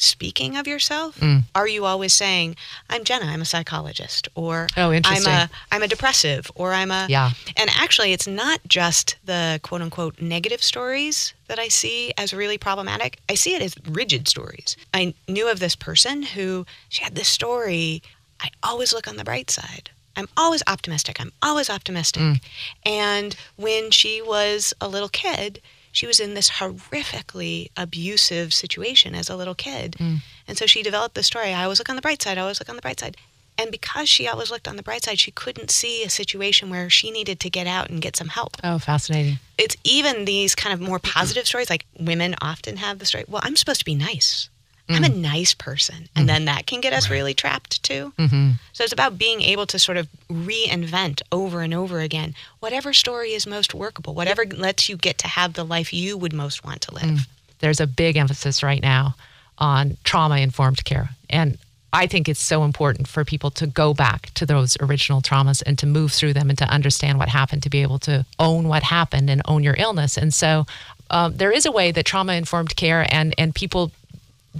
speaking 0.00 0.56
of 0.56 0.66
yourself. 0.66 1.18
Mm. 1.20 1.44
Are 1.54 1.68
you 1.68 1.84
always 1.84 2.12
saying, 2.12 2.56
I'm 2.88 3.04
Jenna, 3.04 3.26
I'm 3.26 3.42
a 3.42 3.44
psychologist, 3.44 4.28
or 4.34 4.66
Oh, 4.76 4.92
interesting. 4.92 5.32
I'm 5.32 5.48
a 5.48 5.50
I'm 5.70 5.82
a 5.82 5.88
depressive, 5.88 6.50
or 6.54 6.72
I'm 6.72 6.90
a 6.90 7.06
Yeah. 7.08 7.30
and 7.56 7.70
actually, 7.76 8.12
it's 8.12 8.26
not 8.26 8.60
just 8.66 9.16
the 9.24 9.60
quote 9.62 9.82
unquote 9.82 10.20
negative 10.20 10.62
stories 10.62 11.34
that 11.48 11.58
I 11.58 11.68
see 11.68 12.12
as 12.16 12.32
really 12.32 12.58
problematic. 12.58 13.18
I 13.28 13.34
see 13.34 13.54
it 13.54 13.62
as 13.62 13.74
rigid 13.88 14.28
stories. 14.28 14.76
I 14.94 15.14
knew 15.28 15.48
of 15.48 15.60
this 15.60 15.76
person 15.76 16.22
who 16.22 16.64
she 16.88 17.02
had 17.02 17.14
this 17.14 17.28
story. 17.28 18.02
I 18.40 18.48
always 18.62 18.92
look 18.92 19.06
on 19.06 19.16
the 19.16 19.24
bright 19.24 19.50
side. 19.50 19.90
I'm 20.16 20.28
always 20.36 20.62
optimistic. 20.66 21.20
I'm 21.20 21.32
always 21.42 21.70
optimistic. 21.70 22.22
Mm. 22.22 22.40
And 22.84 23.36
when 23.56 23.90
she 23.90 24.20
was 24.22 24.74
a 24.80 24.88
little 24.88 25.08
kid, 25.08 25.60
she 25.92 26.06
was 26.06 26.20
in 26.20 26.34
this 26.34 26.50
horrifically 26.50 27.70
abusive 27.76 28.52
situation 28.54 29.14
as 29.14 29.28
a 29.28 29.36
little 29.36 29.54
kid. 29.54 29.96
Mm. 29.98 30.18
And 30.46 30.58
so 30.58 30.66
she 30.66 30.82
developed 30.82 31.14
the 31.14 31.22
story 31.22 31.52
I 31.52 31.64
always 31.64 31.78
look 31.78 31.88
on 31.88 31.96
the 31.96 32.02
bright 32.02 32.22
side. 32.22 32.38
I 32.38 32.42
always 32.42 32.60
look 32.60 32.68
on 32.68 32.76
the 32.76 32.82
bright 32.82 33.00
side. 33.00 33.16
And 33.58 33.70
because 33.70 34.08
she 34.08 34.26
always 34.26 34.50
looked 34.50 34.66
on 34.66 34.76
the 34.76 34.82
bright 34.82 35.04
side, 35.04 35.18
she 35.18 35.30
couldn't 35.30 35.70
see 35.70 36.02
a 36.02 36.08
situation 36.08 36.70
where 36.70 36.88
she 36.88 37.10
needed 37.10 37.40
to 37.40 37.50
get 37.50 37.66
out 37.66 37.90
and 37.90 38.00
get 38.00 38.16
some 38.16 38.28
help. 38.28 38.56
Oh, 38.64 38.78
fascinating. 38.78 39.38
It's 39.58 39.76
even 39.84 40.24
these 40.24 40.54
kind 40.54 40.72
of 40.72 40.80
more 40.80 40.98
positive 40.98 41.46
stories, 41.46 41.68
like 41.68 41.84
women 41.98 42.34
often 42.40 42.78
have 42.78 42.98
the 42.98 43.04
story, 43.04 43.24
well, 43.28 43.42
I'm 43.44 43.56
supposed 43.56 43.80
to 43.80 43.84
be 43.84 43.94
nice. 43.94 44.48
I'm 44.96 45.04
a 45.04 45.08
nice 45.08 45.54
person. 45.54 46.08
And 46.16 46.28
then 46.28 46.44
that 46.46 46.66
can 46.66 46.80
get 46.80 46.92
us 46.92 47.10
really 47.10 47.34
trapped 47.34 47.82
too. 47.82 48.12
Mm-hmm. 48.18 48.50
So 48.72 48.84
it's 48.84 48.92
about 48.92 49.18
being 49.18 49.40
able 49.40 49.66
to 49.66 49.78
sort 49.78 49.96
of 49.96 50.08
reinvent 50.30 51.22
over 51.32 51.62
and 51.62 51.74
over 51.74 52.00
again 52.00 52.34
whatever 52.60 52.92
story 52.92 53.32
is 53.32 53.46
most 53.46 53.74
workable, 53.74 54.14
whatever 54.14 54.44
lets 54.44 54.88
you 54.88 54.96
get 54.96 55.18
to 55.18 55.28
have 55.28 55.54
the 55.54 55.64
life 55.64 55.92
you 55.92 56.16
would 56.16 56.32
most 56.32 56.64
want 56.64 56.82
to 56.82 56.94
live. 56.94 57.26
there's 57.60 57.80
a 57.80 57.86
big 57.86 58.16
emphasis 58.16 58.62
right 58.62 58.82
now 58.82 59.14
on 59.58 59.96
trauma 60.04 60.38
informed 60.38 60.84
care. 60.84 61.10
And 61.28 61.58
I 61.92 62.06
think 62.06 62.28
it's 62.28 62.40
so 62.40 62.64
important 62.64 63.08
for 63.08 63.24
people 63.24 63.50
to 63.52 63.66
go 63.66 63.94
back 63.94 64.30
to 64.34 64.46
those 64.46 64.76
original 64.80 65.20
traumas 65.20 65.62
and 65.66 65.78
to 65.78 65.86
move 65.86 66.12
through 66.12 66.34
them 66.34 66.48
and 66.48 66.58
to 66.58 66.64
understand 66.64 67.18
what 67.18 67.28
happened, 67.28 67.62
to 67.64 67.70
be 67.70 67.82
able 67.82 67.98
to 68.00 68.24
own 68.38 68.68
what 68.68 68.82
happened 68.82 69.28
and 69.28 69.42
own 69.44 69.64
your 69.64 69.74
illness. 69.76 70.16
And 70.16 70.32
so 70.32 70.66
um, 71.10 71.36
there 71.36 71.50
is 71.50 71.66
a 71.66 71.72
way 71.72 71.90
that 71.90 72.06
trauma 72.06 72.34
informed 72.34 72.76
care 72.76 73.06
and, 73.12 73.34
and 73.36 73.54
people 73.54 73.90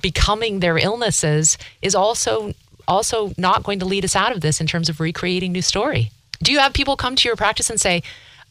becoming 0.00 0.61
their 0.61 0.79
illnesses 0.79 1.59
is 1.83 1.94
also 1.94 2.55
also 2.88 3.33
not 3.38 3.62
going 3.62 3.79
to 3.79 3.85
lead 3.85 4.05
us 4.05 4.16
out 4.16 4.33
of 4.33 4.40
this 4.40 4.61
in 4.61 4.66
terms 4.66 4.88
of 4.88 5.00
recreating 5.00 5.53
new 5.53 5.62
story. 5.62 6.11
Do 6.42 6.53
you 6.53 6.59
have 6.59 6.72
people 6.72 6.96
come 6.96 7.14
to 7.16 7.29
your 7.29 7.37
practice 7.37 7.70
and 7.70 7.81
say, 7.81 8.03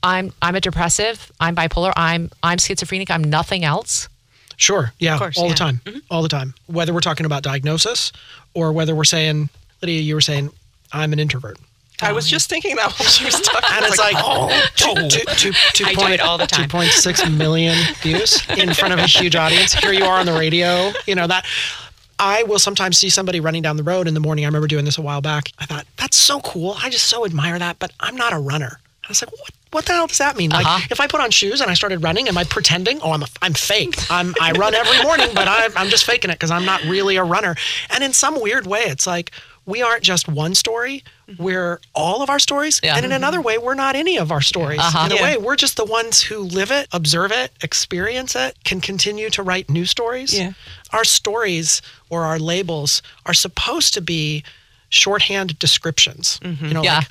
I'm 0.01 0.31
I'm 0.41 0.55
a 0.55 0.61
depressive, 0.61 1.31
I'm 1.39 1.55
bipolar, 1.55 1.91
I'm 1.95 2.29
I'm 2.41 2.57
schizophrenic, 2.57 3.11
I'm 3.11 3.23
nothing 3.23 3.63
else? 3.63 4.07
Sure. 4.55 4.91
Yeah. 4.99 5.17
course, 5.17 5.37
all 5.37 5.45
yeah. 5.45 5.51
the 5.51 5.57
time. 5.57 5.81
Mm-hmm. 5.85 5.99
All 6.09 6.21
the 6.21 6.29
time. 6.29 6.53
Whether 6.67 6.93
we're 6.93 6.99
talking 6.99 7.25
about 7.25 7.43
diagnosis 7.43 8.11
or 8.53 8.73
whether 8.73 8.93
we're 8.93 9.05
saying, 9.05 9.49
Lidia, 9.81 10.01
you 10.01 10.15
were 10.15 10.21
saying, 10.21 10.49
I'm 10.91 11.13
an 11.13 11.19
introvert. 11.19 11.57
I 12.01 12.11
was 12.11 12.27
just 12.27 12.49
thinking 12.49 12.75
that 12.77 12.87
while 12.97 13.09
she 13.09 13.25
was 13.25 13.39
talking. 13.41 13.69
And 13.73 13.85
it's 13.85 13.97
like, 13.97 14.17
two, 14.75 14.93
two, 15.09 15.25
two, 15.35 15.51
two 15.73 15.85
I 15.85 15.93
do 15.93 15.97
point- 16.01 16.13
it 16.13 16.21
all 16.21 16.37
the 16.37 16.47
time. 16.47 16.69
2.6 16.69 17.37
million 17.37 17.75
views 18.01 18.41
in 18.57 18.73
front 18.73 18.93
of 18.93 18.99
a 18.99 19.07
huge 19.07 19.35
audience. 19.35 19.73
Here 19.73 19.91
you 19.93 20.05
are 20.05 20.19
on 20.19 20.25
the 20.25 20.33
radio. 20.33 20.91
You 21.07 21.15
know, 21.15 21.27
that. 21.27 21.45
I 22.21 22.43
will 22.43 22.59
sometimes 22.59 22.97
see 22.97 23.09
somebody 23.09 23.39
running 23.39 23.61
down 23.61 23.77
the 23.77 23.83
road 23.83 24.05
in 24.05 24.13
the 24.13 24.19
morning. 24.19 24.43
I 24.43 24.49
remember 24.49 24.67
doing 24.67 24.83
this 24.83 24.97
a 24.97 25.01
while 25.01 25.21
back. 25.21 25.53
I 25.57 25.65
thought, 25.65 25.85
that's 25.95 26.17
so 26.17 26.41
cool. 26.41 26.75
I 26.83 26.89
just 26.89 27.05
so 27.07 27.25
admire 27.25 27.57
that, 27.57 27.79
but 27.79 27.93
I'm 28.01 28.17
not 28.17 28.33
a 28.33 28.37
runner. 28.37 28.79
I 29.05 29.07
was 29.07 29.21
like, 29.21 29.31
what, 29.31 29.49
what 29.71 29.85
the 29.85 29.93
hell 29.93 30.05
does 30.07 30.17
that 30.17 30.35
mean? 30.35 30.49
Like, 30.49 30.65
Uh-huh. 30.65 30.85
if 30.91 30.99
I 30.99 31.07
put 31.07 31.21
on 31.21 31.31
shoes 31.31 31.61
and 31.61 31.71
I 31.71 31.73
started 31.75 32.03
running, 32.03 32.27
am 32.27 32.37
I 32.37 32.43
pretending? 32.43 32.99
Oh, 33.01 33.13
I'm, 33.13 33.23
a, 33.23 33.27
I'm 33.41 33.53
fake. 33.53 33.95
I'm, 34.11 34.35
I 34.41 34.51
run 34.51 34.75
every 34.75 35.01
morning, 35.01 35.29
but 35.33 35.47
I, 35.47 35.69
I'm 35.77 35.87
just 35.87 36.03
faking 36.03 36.29
it 36.29 36.33
because 36.33 36.51
I'm 36.51 36.65
not 36.65 36.83
really 36.83 37.15
a 37.15 37.23
runner. 37.23 37.55
And 37.89 38.03
in 38.03 38.11
some 38.11 38.41
weird 38.41 38.67
way, 38.67 38.81
it's 38.81 39.07
like, 39.07 39.31
we 39.65 39.81
aren't 39.81 40.03
just 40.03 40.27
one 40.27 40.55
story. 40.55 41.05
We're 41.37 41.79
all 41.93 42.21
of 42.21 42.29
our 42.29 42.39
stories. 42.39 42.79
Yeah. 42.81 42.95
And 42.95 43.05
in 43.05 43.11
mm-hmm. 43.11 43.17
another 43.17 43.41
way, 43.41 43.57
we're 43.57 43.75
not 43.75 43.95
any 43.95 44.17
of 44.17 44.31
our 44.31 44.41
stories. 44.41 44.79
Uh-huh. 44.79 45.05
In 45.05 45.11
a 45.11 45.15
Yeah. 45.15 45.21
way, 45.21 45.37
we're 45.37 45.55
just 45.55 45.77
the 45.77 45.85
ones 45.85 46.21
who 46.21 46.39
live 46.39 46.71
it, 46.71 46.87
observe 46.91 47.31
it, 47.31 47.51
experience 47.61 48.35
it, 48.35 48.57
can 48.63 48.81
continue 48.81 49.29
to 49.31 49.43
write 49.43 49.69
new 49.69 49.85
stories. 49.85 50.33
Yeah. 50.33 50.53
Our 50.91 51.03
stories 51.03 51.81
or 52.09 52.23
our 52.23 52.39
labels 52.39 53.01
are 53.25 53.33
supposed 53.33 53.93
to 53.95 54.01
be 54.01 54.43
shorthand 54.89 55.59
descriptions. 55.59 56.39
Mm-hmm. 56.41 56.65
You 56.65 56.73
know, 56.73 56.83
Yeah. 56.83 56.97
like 56.99 57.09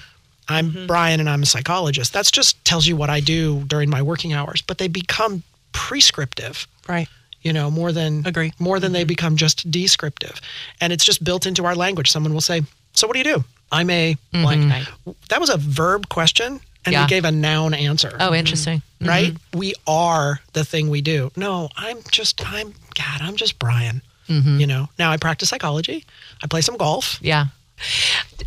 I'm 0.48 0.70
mm-hmm. 0.70 0.86
Brian 0.86 1.20
and 1.20 1.28
I'm 1.28 1.42
a 1.42 1.46
psychologist. 1.46 2.12
That's 2.12 2.30
just 2.30 2.64
tells 2.64 2.86
you 2.86 2.96
what 2.96 3.10
I 3.10 3.20
do 3.20 3.64
during 3.66 3.90
my 3.90 4.00
working 4.02 4.32
hours, 4.32 4.62
but 4.62 4.78
they 4.78 4.88
become 4.88 5.42
prescriptive 5.72 6.66
Right. 6.88 7.08
you 7.42 7.52
know 7.52 7.70
more 7.70 7.92
than 7.92 8.26
Agree. 8.26 8.52
more 8.58 8.80
than 8.80 8.92
they 8.92 9.04
become 9.04 9.36
just 9.36 9.70
descriptive 9.70 10.40
and 10.80 10.92
it's 10.92 11.04
just 11.04 11.22
built 11.22 11.46
into 11.46 11.64
our 11.66 11.74
language 11.74 12.10
someone 12.10 12.32
will 12.32 12.40
say 12.40 12.62
so 12.94 13.06
what 13.06 13.12
do 13.12 13.18
you 13.18 13.24
do 13.36 13.44
i'm 13.72 13.90
a 13.90 14.14
mm-hmm. 14.14 14.42
blank 14.42 14.70
Right. 14.70 15.16
that 15.28 15.40
was 15.40 15.50
a 15.50 15.56
verb 15.56 16.08
question 16.08 16.60
and 16.84 16.92
Yeah. 16.92 17.04
we 17.04 17.08
gave 17.08 17.24
a 17.24 17.32
noun 17.32 17.74
answer 17.74 18.16
Oh, 18.20 18.34
interesting. 18.34 18.82
Mm-hmm. 19.00 19.08
right 19.08 19.36
we 19.54 19.74
are 19.86 20.40
the 20.52 20.64
thing 20.64 20.88
we 20.90 21.00
do 21.00 21.30
no 21.36 21.68
i'm 21.76 21.98
just 22.10 22.40
i'm 22.52 22.74
god 22.94 23.20
i'm 23.20 23.36
just 23.36 23.58
brian 23.58 24.02
mm-hmm. 24.28 24.58
you 24.58 24.66
know 24.66 24.88
now 24.98 25.10
i 25.12 25.16
practice 25.16 25.48
psychology 25.50 26.04
i 26.42 26.46
play 26.46 26.60
some 26.60 26.76
golf 26.76 27.18
Yeah. 27.22 27.46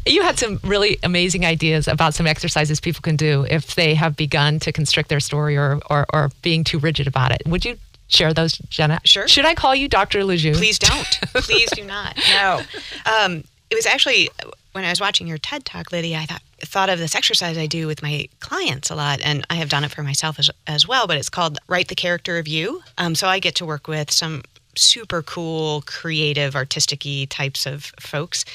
You 0.05 0.23
had 0.23 0.37
some 0.37 0.59
really 0.63 0.97
amazing 1.03 1.45
ideas 1.45 1.87
about 1.87 2.13
some 2.13 2.27
exercises 2.27 2.81
people 2.81 3.01
can 3.01 3.15
do 3.15 3.45
if 3.49 3.75
they 3.75 3.95
have 3.95 4.17
begun 4.17 4.59
to 4.59 4.73
constrict 4.73 5.07
their 5.07 5.21
story 5.21 5.55
or, 5.55 5.79
or, 5.89 6.05
or 6.11 6.31
being 6.41 6.65
too 6.65 6.79
rigid 6.79 7.07
about 7.07 7.31
it. 7.31 7.41
Would 7.45 7.63
you 7.63 7.77
share 8.09 8.33
those, 8.33 8.57
Jenna? 8.69 8.99
Sure. 9.05 9.29
Should 9.29 9.45
I 9.45 9.53
call 9.55 9.73
you 9.73 9.87
Dr. 9.87 10.25
Lejeune? 10.25 10.55
Please 10.55 10.77
don't. 10.79 11.07
Please 11.33 11.69
do 11.71 11.83
not. 11.85 12.17
No. 12.33 12.61
Um, 13.05 13.43
it 13.69 13.75
was 13.75 13.85
actually 13.85 14.29
when 14.71 14.85
I 14.85 14.89
was 14.89 15.01
watching 15.01 15.27
your 15.27 15.37
TED 15.37 15.65
talk, 15.65 15.91
Lidia. 15.91 16.17
I 16.17 16.25
thought 16.25 16.41
thought 16.59 16.89
of 16.89 16.99
this 16.99 17.15
exercise 17.15 17.57
I 17.57 17.65
do 17.65 17.87
with 17.87 18.03
my 18.03 18.27
clients 18.39 18.89
a 18.89 18.95
lot, 18.95 19.19
and 19.21 19.45
I 19.49 19.55
have 19.55 19.69
done 19.69 19.83
it 19.83 19.91
for 19.91 20.03
myself 20.03 20.37
as, 20.39 20.49
as 20.67 20.87
well. 20.87 21.07
But 21.07 21.17
it's 21.17 21.29
called 21.29 21.57
"Write 21.67 21.87
the 21.87 21.95
Character 21.95 22.37
of 22.37 22.47
You." 22.47 22.81
Um, 22.97 23.15
so 23.15 23.27
I 23.27 23.39
get 23.39 23.55
to 23.55 23.65
work 23.65 23.87
with 23.87 24.11
some 24.11 24.43
super 24.75 25.21
cool, 25.21 25.83
creative, 25.85 26.55
artistic 26.55 27.05
types 27.29 27.65
of 27.65 27.91
folks. 27.99 28.45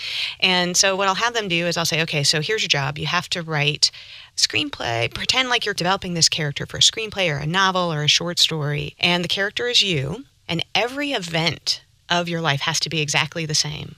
And 0.40 0.76
so 0.76 0.96
what 0.96 1.08
I'll 1.08 1.14
have 1.14 1.34
them 1.34 1.48
do 1.48 1.66
is 1.66 1.76
I'll 1.76 1.84
say, 1.84 2.02
okay, 2.02 2.22
so 2.22 2.40
here's 2.40 2.62
your 2.62 2.68
job. 2.68 2.98
You 2.98 3.06
have 3.06 3.28
to 3.30 3.42
write 3.42 3.90
screenplay. 4.36 5.12
Pretend 5.12 5.48
like 5.48 5.64
you're 5.64 5.74
developing 5.74 6.14
this 6.14 6.28
character 6.28 6.66
for 6.66 6.78
a 6.78 6.80
screenplay 6.80 7.32
or 7.32 7.38
a 7.38 7.46
novel 7.46 7.92
or 7.92 8.02
a 8.02 8.08
short 8.08 8.38
story. 8.38 8.94
And 8.98 9.24
the 9.24 9.28
character 9.28 9.66
is 9.66 9.82
you. 9.82 10.24
And 10.48 10.64
every 10.74 11.12
event 11.12 11.82
of 12.08 12.28
your 12.28 12.40
life 12.40 12.60
has 12.62 12.78
to 12.80 12.88
be 12.88 13.00
exactly 13.00 13.46
the 13.46 13.54
same. 13.54 13.96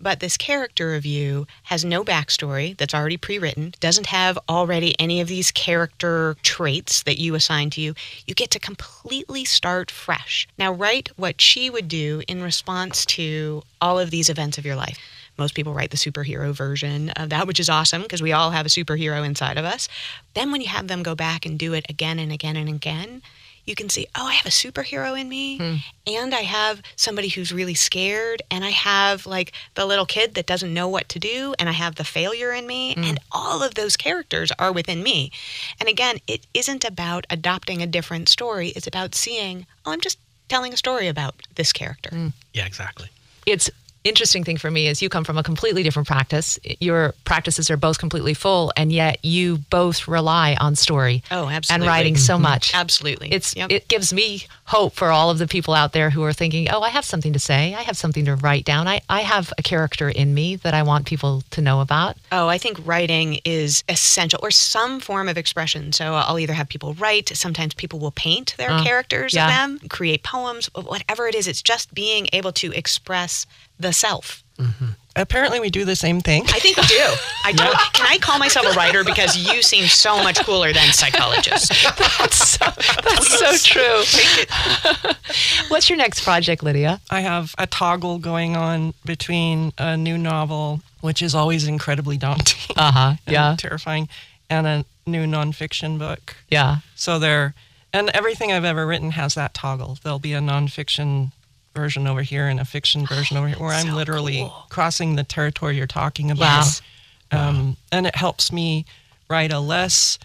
But 0.00 0.20
this 0.20 0.36
character 0.36 0.94
of 0.94 1.06
you 1.06 1.46
has 1.64 1.84
no 1.84 2.04
backstory 2.04 2.76
that's 2.76 2.94
already 2.94 3.16
pre 3.16 3.38
written, 3.38 3.74
doesn't 3.80 4.06
have 4.06 4.38
already 4.48 4.94
any 5.00 5.20
of 5.20 5.28
these 5.28 5.50
character 5.50 6.36
traits 6.42 7.02
that 7.04 7.18
you 7.18 7.34
assign 7.34 7.70
to 7.70 7.80
you. 7.80 7.94
You 8.26 8.34
get 8.34 8.50
to 8.52 8.58
completely 8.58 9.44
start 9.44 9.90
fresh. 9.90 10.46
Now, 10.58 10.72
write 10.72 11.10
what 11.16 11.40
she 11.40 11.70
would 11.70 11.88
do 11.88 12.22
in 12.28 12.42
response 12.42 13.06
to 13.06 13.62
all 13.80 13.98
of 13.98 14.10
these 14.10 14.28
events 14.28 14.58
of 14.58 14.66
your 14.66 14.76
life. 14.76 14.98
Most 15.38 15.54
people 15.54 15.74
write 15.74 15.90
the 15.90 15.96
superhero 15.96 16.52
version 16.52 17.10
of 17.10 17.28
that, 17.30 17.46
which 17.46 17.60
is 17.60 17.68
awesome 17.68 18.02
because 18.02 18.22
we 18.22 18.32
all 18.32 18.50
have 18.50 18.66
a 18.66 18.70
superhero 18.70 19.24
inside 19.24 19.58
of 19.58 19.64
us. 19.64 19.88
Then, 20.34 20.50
when 20.50 20.60
you 20.60 20.68
have 20.68 20.88
them 20.88 21.02
go 21.02 21.14
back 21.14 21.44
and 21.44 21.58
do 21.58 21.72
it 21.72 21.86
again 21.88 22.18
and 22.18 22.32
again 22.32 22.56
and 22.56 22.68
again, 22.68 23.22
you 23.66 23.74
can 23.74 23.88
see, 23.88 24.06
oh, 24.14 24.26
I 24.26 24.34
have 24.34 24.46
a 24.46 24.50
superhero 24.50 25.18
in 25.20 25.28
me, 25.28 25.58
hmm. 25.58 25.74
and 26.06 26.34
I 26.34 26.42
have 26.42 26.82
somebody 26.94 27.28
who's 27.28 27.52
really 27.52 27.74
scared, 27.74 28.42
and 28.50 28.64
I 28.64 28.70
have 28.70 29.26
like 29.26 29.52
the 29.74 29.84
little 29.84 30.06
kid 30.06 30.34
that 30.34 30.46
doesn't 30.46 30.72
know 30.72 30.88
what 30.88 31.08
to 31.10 31.18
do, 31.18 31.54
and 31.58 31.68
I 31.68 31.72
have 31.72 31.96
the 31.96 32.04
failure 32.04 32.52
in 32.52 32.66
me, 32.66 32.94
hmm. 32.94 33.04
and 33.04 33.18
all 33.32 33.62
of 33.62 33.74
those 33.74 33.96
characters 33.96 34.52
are 34.58 34.72
within 34.72 35.02
me. 35.02 35.32
And 35.80 35.88
again, 35.88 36.18
it 36.26 36.46
isn't 36.54 36.84
about 36.84 37.26
adopting 37.28 37.82
a 37.82 37.86
different 37.86 38.28
story, 38.28 38.68
it's 38.68 38.86
about 38.86 39.14
seeing, 39.14 39.66
oh, 39.84 39.92
I'm 39.92 40.00
just 40.00 40.18
telling 40.48 40.72
a 40.72 40.76
story 40.76 41.08
about 41.08 41.34
this 41.56 41.72
character. 41.72 42.10
Hmm. 42.10 42.28
Yeah, 42.54 42.66
exactly. 42.66 43.08
It's 43.46 43.70
interesting 44.08 44.44
thing 44.44 44.56
for 44.56 44.70
me 44.70 44.88
is 44.88 45.02
you 45.02 45.08
come 45.08 45.24
from 45.24 45.38
a 45.38 45.42
completely 45.42 45.82
different 45.82 46.08
practice. 46.08 46.58
Your 46.80 47.14
practices 47.24 47.70
are 47.70 47.76
both 47.76 47.98
completely 47.98 48.34
full, 48.34 48.72
and 48.76 48.92
yet 48.92 49.24
you 49.24 49.58
both 49.70 50.08
rely 50.08 50.56
on 50.60 50.76
story. 50.76 51.22
Oh, 51.30 51.48
absolutely. 51.48 51.86
And 51.86 51.90
writing 51.90 52.16
so 52.16 52.34
mm-hmm. 52.34 52.42
much. 52.42 52.74
Absolutely. 52.74 53.32
It's 53.32 53.56
yep. 53.56 53.70
it 53.70 53.88
gives 53.88 54.12
me 54.12 54.46
hope 54.64 54.94
for 54.94 55.10
all 55.10 55.30
of 55.30 55.38
the 55.38 55.46
people 55.46 55.74
out 55.74 55.92
there 55.92 56.10
who 56.10 56.22
are 56.24 56.32
thinking, 56.32 56.68
"Oh, 56.70 56.82
I 56.82 56.90
have 56.90 57.04
something 57.04 57.32
to 57.32 57.38
say. 57.38 57.74
I 57.74 57.82
have 57.82 57.96
something 57.96 58.24
to 58.24 58.36
write 58.36 58.64
down. 58.64 58.88
I 58.88 59.00
I 59.08 59.20
have 59.20 59.52
a 59.58 59.62
character 59.62 60.08
in 60.08 60.34
me 60.34 60.56
that 60.56 60.74
I 60.74 60.82
want 60.82 61.06
people 61.06 61.42
to 61.50 61.60
know 61.60 61.80
about." 61.80 62.16
Oh, 62.32 62.48
I 62.48 62.58
think 62.58 62.84
writing 62.86 63.40
is 63.44 63.84
essential, 63.88 64.40
or 64.42 64.50
some 64.50 65.00
form 65.00 65.28
of 65.28 65.36
expression. 65.36 65.92
So 65.92 66.14
I'll 66.14 66.38
either 66.38 66.54
have 66.54 66.68
people 66.68 66.94
write. 66.94 67.28
Sometimes 67.30 67.74
people 67.74 67.98
will 67.98 68.12
paint 68.12 68.54
their 68.58 68.70
uh, 68.70 68.82
characters 68.82 69.34
yeah. 69.34 69.46
of 69.46 69.50
them, 69.50 69.88
create 69.88 70.22
poems, 70.22 70.70
whatever 70.74 71.26
it 71.26 71.34
is. 71.34 71.46
It's 71.46 71.62
just 71.62 71.94
being 71.94 72.28
able 72.32 72.52
to 72.52 72.72
express 72.72 73.46
the 73.78 73.92
self. 73.92 74.42
Mm-hmm. 74.58 74.86
Apparently, 75.16 75.60
we 75.60 75.70
do 75.70 75.84
the 75.86 75.96
same 75.96 76.20
thing. 76.20 76.44
I 76.48 76.58
think 76.58 76.76
we 76.76 76.82
do. 76.86 77.14
I 77.44 77.52
do. 77.52 77.64
Can 77.94 78.06
I 78.06 78.18
call 78.20 78.38
myself 78.38 78.66
a 78.66 78.72
writer 78.72 79.02
because 79.02 79.36
you 79.36 79.62
seem 79.62 79.86
so 79.86 80.22
much 80.22 80.44
cooler 80.44 80.74
than 80.74 80.92
psychologists? 80.92 81.68
that's 82.18 82.50
so, 82.50 82.66
that's 83.02 83.38
so 83.38 83.56
true. 83.56 85.12
What's 85.68 85.88
your 85.88 85.96
next 85.96 86.22
project, 86.22 86.62
Lidia? 86.62 87.00
I 87.10 87.20
have 87.20 87.54
a 87.56 87.66
toggle 87.66 88.18
going 88.18 88.56
on 88.56 88.92
between 89.06 89.72
a 89.78 89.96
new 89.96 90.18
novel, 90.18 90.80
which 91.00 91.22
is 91.22 91.34
always 91.34 91.66
incredibly 91.66 92.16
daunting. 92.18 92.60
Uh 92.76 92.92
huh. 92.92 93.14
Yeah. 93.26 93.56
Terrifying, 93.58 94.06
and 94.50 94.66
a 94.66 94.84
new 95.06 95.24
nonfiction 95.24 95.98
book. 95.98 96.36
Yeah. 96.50 96.78
So 96.94 97.18
they're 97.18 97.54
and 97.92 98.10
everything 98.10 98.52
I've 98.52 98.64
ever 98.64 98.86
written 98.86 99.12
has 99.12 99.34
that 99.34 99.54
toggle. 99.54 99.96
There'll 100.02 100.18
be 100.18 100.34
a 100.34 100.40
nonfiction 100.40 101.32
version 101.76 102.08
over 102.08 102.22
here 102.22 102.48
and 102.48 102.58
a 102.58 102.64
fiction 102.64 103.06
version 103.06 103.36
over 103.36 103.46
here, 103.46 103.58
where 103.58 103.72
I'm 103.72 103.94
literally 103.94 104.40
cool. 104.40 104.66
crossing 104.70 105.14
the 105.14 105.22
territory 105.22 105.76
you're 105.76 105.86
talking 105.86 106.32
about. 106.32 106.64
Yes. 106.64 106.82
Um, 107.30 107.68
wow. 107.68 107.76
And 107.92 108.06
it 108.06 108.16
helps 108.16 108.50
me 108.50 108.84
write 109.30 109.52
a 109.52 109.60
less 109.60 110.18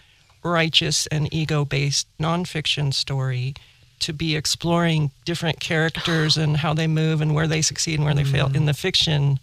righteous 0.44 1.06
and 1.08 1.32
ego 1.32 1.66
based 1.66 2.08
nonfiction 2.20 2.94
story 2.94 3.54
to 4.00 4.14
be 4.14 4.36
exploring 4.36 5.12
different 5.26 5.60
characters 5.60 6.38
and 6.38 6.58
how 6.58 6.74
they 6.74 6.88
move 6.88 7.22
and 7.22 7.36
where 7.36 7.48
they 7.48 7.62
succeed 7.62 8.00
and 8.00 8.06
where 8.06 8.16
they 8.16 8.24
mm. 8.24 8.32
fail. 8.32 8.52
In 8.56 8.66
the 8.66 8.74
fiction, 8.74 9.40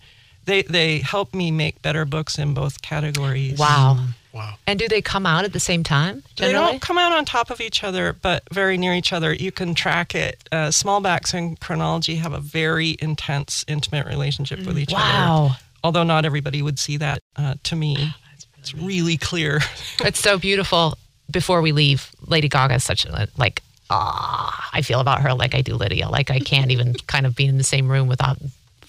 they, 0.47 0.63
they 0.63 0.99
help 0.99 1.33
me 1.33 1.53
make 1.53 1.81
better 1.81 2.05
books 2.05 2.39
in 2.39 2.55
both 2.55 2.83
categories. 2.83 3.59
Wow. 3.59 4.05
Wow. 4.33 4.55
And 4.67 4.79
do 4.79 4.89
they 4.89 5.01
come 5.01 5.27
out 5.27 5.45
at 5.45 5.53
the 5.53 5.61
same 5.61 5.83
time? 5.83 6.23
Generally? 6.35 6.53
They 6.53 6.53
don't 6.53 6.83
come 6.83 6.99
out 6.99 7.13
on 7.13 7.25
top 7.25 7.51
of 7.51 7.61
each 7.61 7.83
other, 7.83 8.13
but 8.13 8.43
very 8.53 8.77
near 8.77 8.95
each 8.95 9.13
other. 9.13 9.33
You 9.33 9.51
can 9.51 9.75
track 9.75 10.15
it. 10.15 10.47
Uh, 10.53 10.69
Smallbacks 10.69 11.33
and 11.35 11.59
chronology 11.61 12.17
have 12.17 12.33
a 12.33 12.41
very 12.41 12.97
intense, 13.01 13.65
intimate 13.69 14.07
relationship 14.07 14.65
with 14.67 14.79
each 14.79 14.93
wow. 14.93 14.99
other. 14.99 15.09
Wow. 15.13 15.57
Although 15.83 16.05
not 16.05 16.25
everybody 16.25 16.63
would 16.63 16.79
see 16.79 16.99
that. 16.99 17.23
Uh, 17.37 17.55
to 17.65 17.77
me, 17.77 18.15
it's 18.59 18.75
really 18.75 19.17
clear. 19.17 19.61
it's 20.01 20.21
so 20.21 20.39
beautiful. 20.39 20.99
Before 21.31 21.61
we 21.61 21.73
leave, 21.73 22.11
Lady 22.27 22.49
Gaga 22.49 22.75
is 22.77 22.85
such 22.85 23.05
a 23.05 23.29
like. 23.37 23.63
Ah, 23.91 24.69
I 24.75 24.83
feel 24.83 25.01
about 25.01 25.23
her 25.23 25.33
like 25.33 25.55
I 25.55 25.63
do 25.63 25.75
Lidia. 25.75 26.11
Like 26.11 26.31
I 26.31 26.41
can't 26.41 26.71
even 26.71 26.95
kind 27.07 27.25
of 27.25 27.35
be 27.35 27.47
in 27.47 27.57
the 27.57 27.65
same 27.65 27.89
room 27.89 28.07
without 28.07 28.37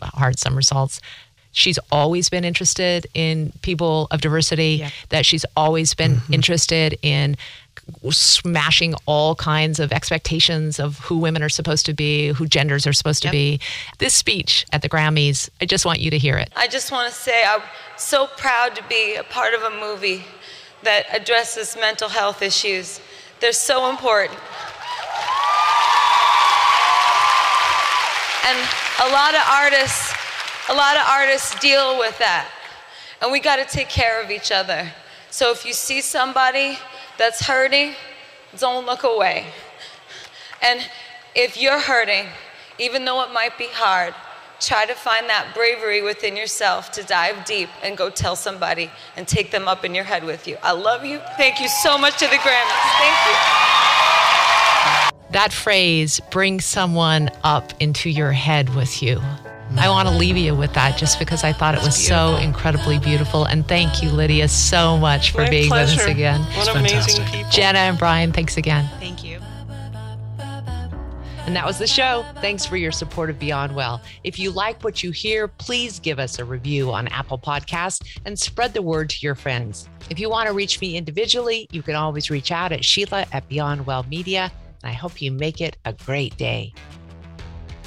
hard 0.01 0.39
somersaults 0.39 0.99
she's 1.51 1.79
always 1.91 2.29
been 2.29 2.45
interested 2.45 3.07
in 3.13 3.51
people 3.61 4.07
of 4.11 4.21
diversity, 4.21 4.77
yeah. 4.79 4.89
that 5.09 5.25
she's 5.25 5.45
always 5.55 5.93
been 5.93 6.15
mm-hmm. 6.15 6.33
interested 6.33 6.97
in 7.01 7.35
smashing 8.11 8.93
all 9.05 9.35
kinds 9.35 9.79
of 9.79 9.91
expectations 9.91 10.79
of 10.79 10.99
who 10.99 11.17
women 11.17 11.41
are 11.41 11.49
supposed 11.49 11.85
to 11.87 11.93
be, 11.93 12.27
who 12.27 12.45
genders 12.45 12.85
are 12.85 12.93
supposed 12.93 13.23
yep. 13.23 13.31
to 13.31 13.35
be. 13.35 13.59
This 13.97 14.13
speech 14.13 14.65
at 14.71 14.81
the 14.81 14.89
Grammys, 14.89 15.49
I 15.61 15.65
just 15.65 15.85
want 15.85 15.99
you 15.99 16.11
to 16.11 16.17
hear 16.17 16.37
it. 16.37 16.51
I 16.55 16.67
just 16.67 16.91
want 16.91 17.11
to 17.11 17.19
say 17.19 17.43
I'm 17.45 17.61
so 17.97 18.27
proud 18.37 18.75
to 18.75 18.83
be 18.83 19.15
a 19.15 19.23
part 19.23 19.53
of 19.53 19.63
a 19.63 19.71
movie 19.79 20.23
that 20.83 21.05
addresses 21.11 21.75
mental 21.79 22.09
health 22.09 22.41
issues. 22.41 23.01
They're 23.39 23.53
so 23.53 23.89
important. 23.89 24.39
And 28.45 28.57
a 29.01 29.11
lot 29.11 29.35
of 29.35 29.41
artists 29.47 30.13
a 30.69 30.73
lot 30.73 30.95
of 30.95 31.01
artists 31.07 31.59
deal 31.59 31.97
with 31.97 32.17
that. 32.19 32.47
And 33.21 33.31
we 33.31 33.39
got 33.39 33.55
to 33.57 33.65
take 33.65 33.89
care 33.89 34.23
of 34.23 34.29
each 34.29 34.51
other. 34.51 34.91
So 35.31 35.51
if 35.51 35.65
you 35.65 35.73
see 35.73 35.99
somebody 36.01 36.77
that's 37.17 37.45
hurting, 37.45 37.95
don't 38.57 38.85
look 38.85 39.03
away. 39.03 39.45
And 40.61 40.79
if 41.35 41.59
you're 41.61 41.79
hurting, 41.79 42.27
even 42.77 43.03
though 43.05 43.23
it 43.23 43.33
might 43.33 43.57
be 43.57 43.67
hard, 43.71 44.13
try 44.59 44.85
to 44.85 44.93
find 44.93 45.27
that 45.29 45.53
bravery 45.55 46.01
within 46.01 46.35
yourself 46.35 46.91
to 46.91 47.03
dive 47.03 47.45
deep 47.45 47.69
and 47.81 47.97
go 47.97 48.09
tell 48.09 48.35
somebody 48.35 48.91
and 49.17 49.27
take 49.27 49.51
them 49.51 49.67
up 49.67 49.83
in 49.83 49.95
your 49.95 50.03
head 50.03 50.23
with 50.23 50.47
you. 50.47 50.57
I 50.61 50.73
love 50.73 51.03
you. 51.03 51.19
Thank 51.37 51.59
you 51.59 51.67
so 51.67 51.97
much 51.97 52.17
to 52.19 52.25
the 52.25 52.35
Grammys. 52.35 52.91
Thank 52.99 53.17
you. 53.25 53.33
That 55.31 55.51
phrase, 55.51 56.19
bring 56.31 56.59
someone 56.59 57.29
up 57.43 57.73
into 57.79 58.09
your 58.09 58.31
head 58.31 58.75
with 58.75 59.01
you. 59.01 59.21
I 59.79 59.87
want 59.89 60.09
to 60.09 60.13
leave 60.13 60.35
you 60.35 60.53
with 60.55 60.73
that 60.73 60.97
just 60.97 61.19
because 61.19 61.43
I 61.43 61.53
thought 61.53 61.73
it 61.73 61.81
was 61.81 61.95
so 61.95 62.35
incredibly 62.35 62.99
beautiful. 62.99 63.45
And 63.45 63.65
thank 63.65 64.03
you, 64.03 64.09
Lidia, 64.09 64.49
so 64.49 64.97
much 64.97 65.31
for 65.31 65.43
My 65.43 65.49
being 65.49 65.69
pleasure. 65.69 65.95
with 65.95 66.05
us 66.05 66.11
again. 66.11 66.41
What 66.41 66.75
amazing 66.75 67.25
people. 67.25 67.49
Jenna 67.49 67.79
and 67.79 67.97
Brian, 67.97 68.33
thanks 68.33 68.57
again. 68.57 68.89
Thank 68.99 69.23
you. 69.23 69.39
And 71.45 71.55
that 71.55 71.65
was 71.65 71.79
the 71.79 71.87
show. 71.87 72.25
Thanks 72.41 72.65
for 72.65 72.77
your 72.77 72.91
support 72.91 73.29
of 73.29 73.39
Beyond 73.39 73.73
Well. 73.73 74.01
If 74.23 74.37
you 74.37 74.51
like 74.51 74.83
what 74.83 75.01
you 75.01 75.11
hear, 75.11 75.47
please 75.47 75.97
give 75.97 76.19
us 76.19 76.37
a 76.37 76.45
review 76.45 76.91
on 76.91 77.07
Apple 77.07 77.39
Podcasts 77.39 78.19
and 78.25 78.37
spread 78.37 78.73
the 78.73 78.81
word 78.81 79.09
to 79.11 79.17
your 79.21 79.33
friends. 79.33 79.89
If 80.09 80.19
you 80.19 80.29
want 80.29 80.47
to 80.47 80.53
reach 80.53 80.79
me 80.79 80.95
individually, 80.97 81.67
you 81.71 81.81
can 81.81 81.95
always 81.95 82.29
reach 82.29 82.51
out 82.51 82.71
at 82.71 82.85
Sheila 82.85 83.25
at 83.31 83.47
Beyond 83.47 83.87
Well 83.87 84.03
Media. 84.09 84.51
And 84.83 84.91
I 84.91 84.93
hope 84.93 85.21
you 85.21 85.31
make 85.31 85.59
it 85.59 85.77
a 85.85 85.93
great 85.93 86.37
day. 86.37 86.73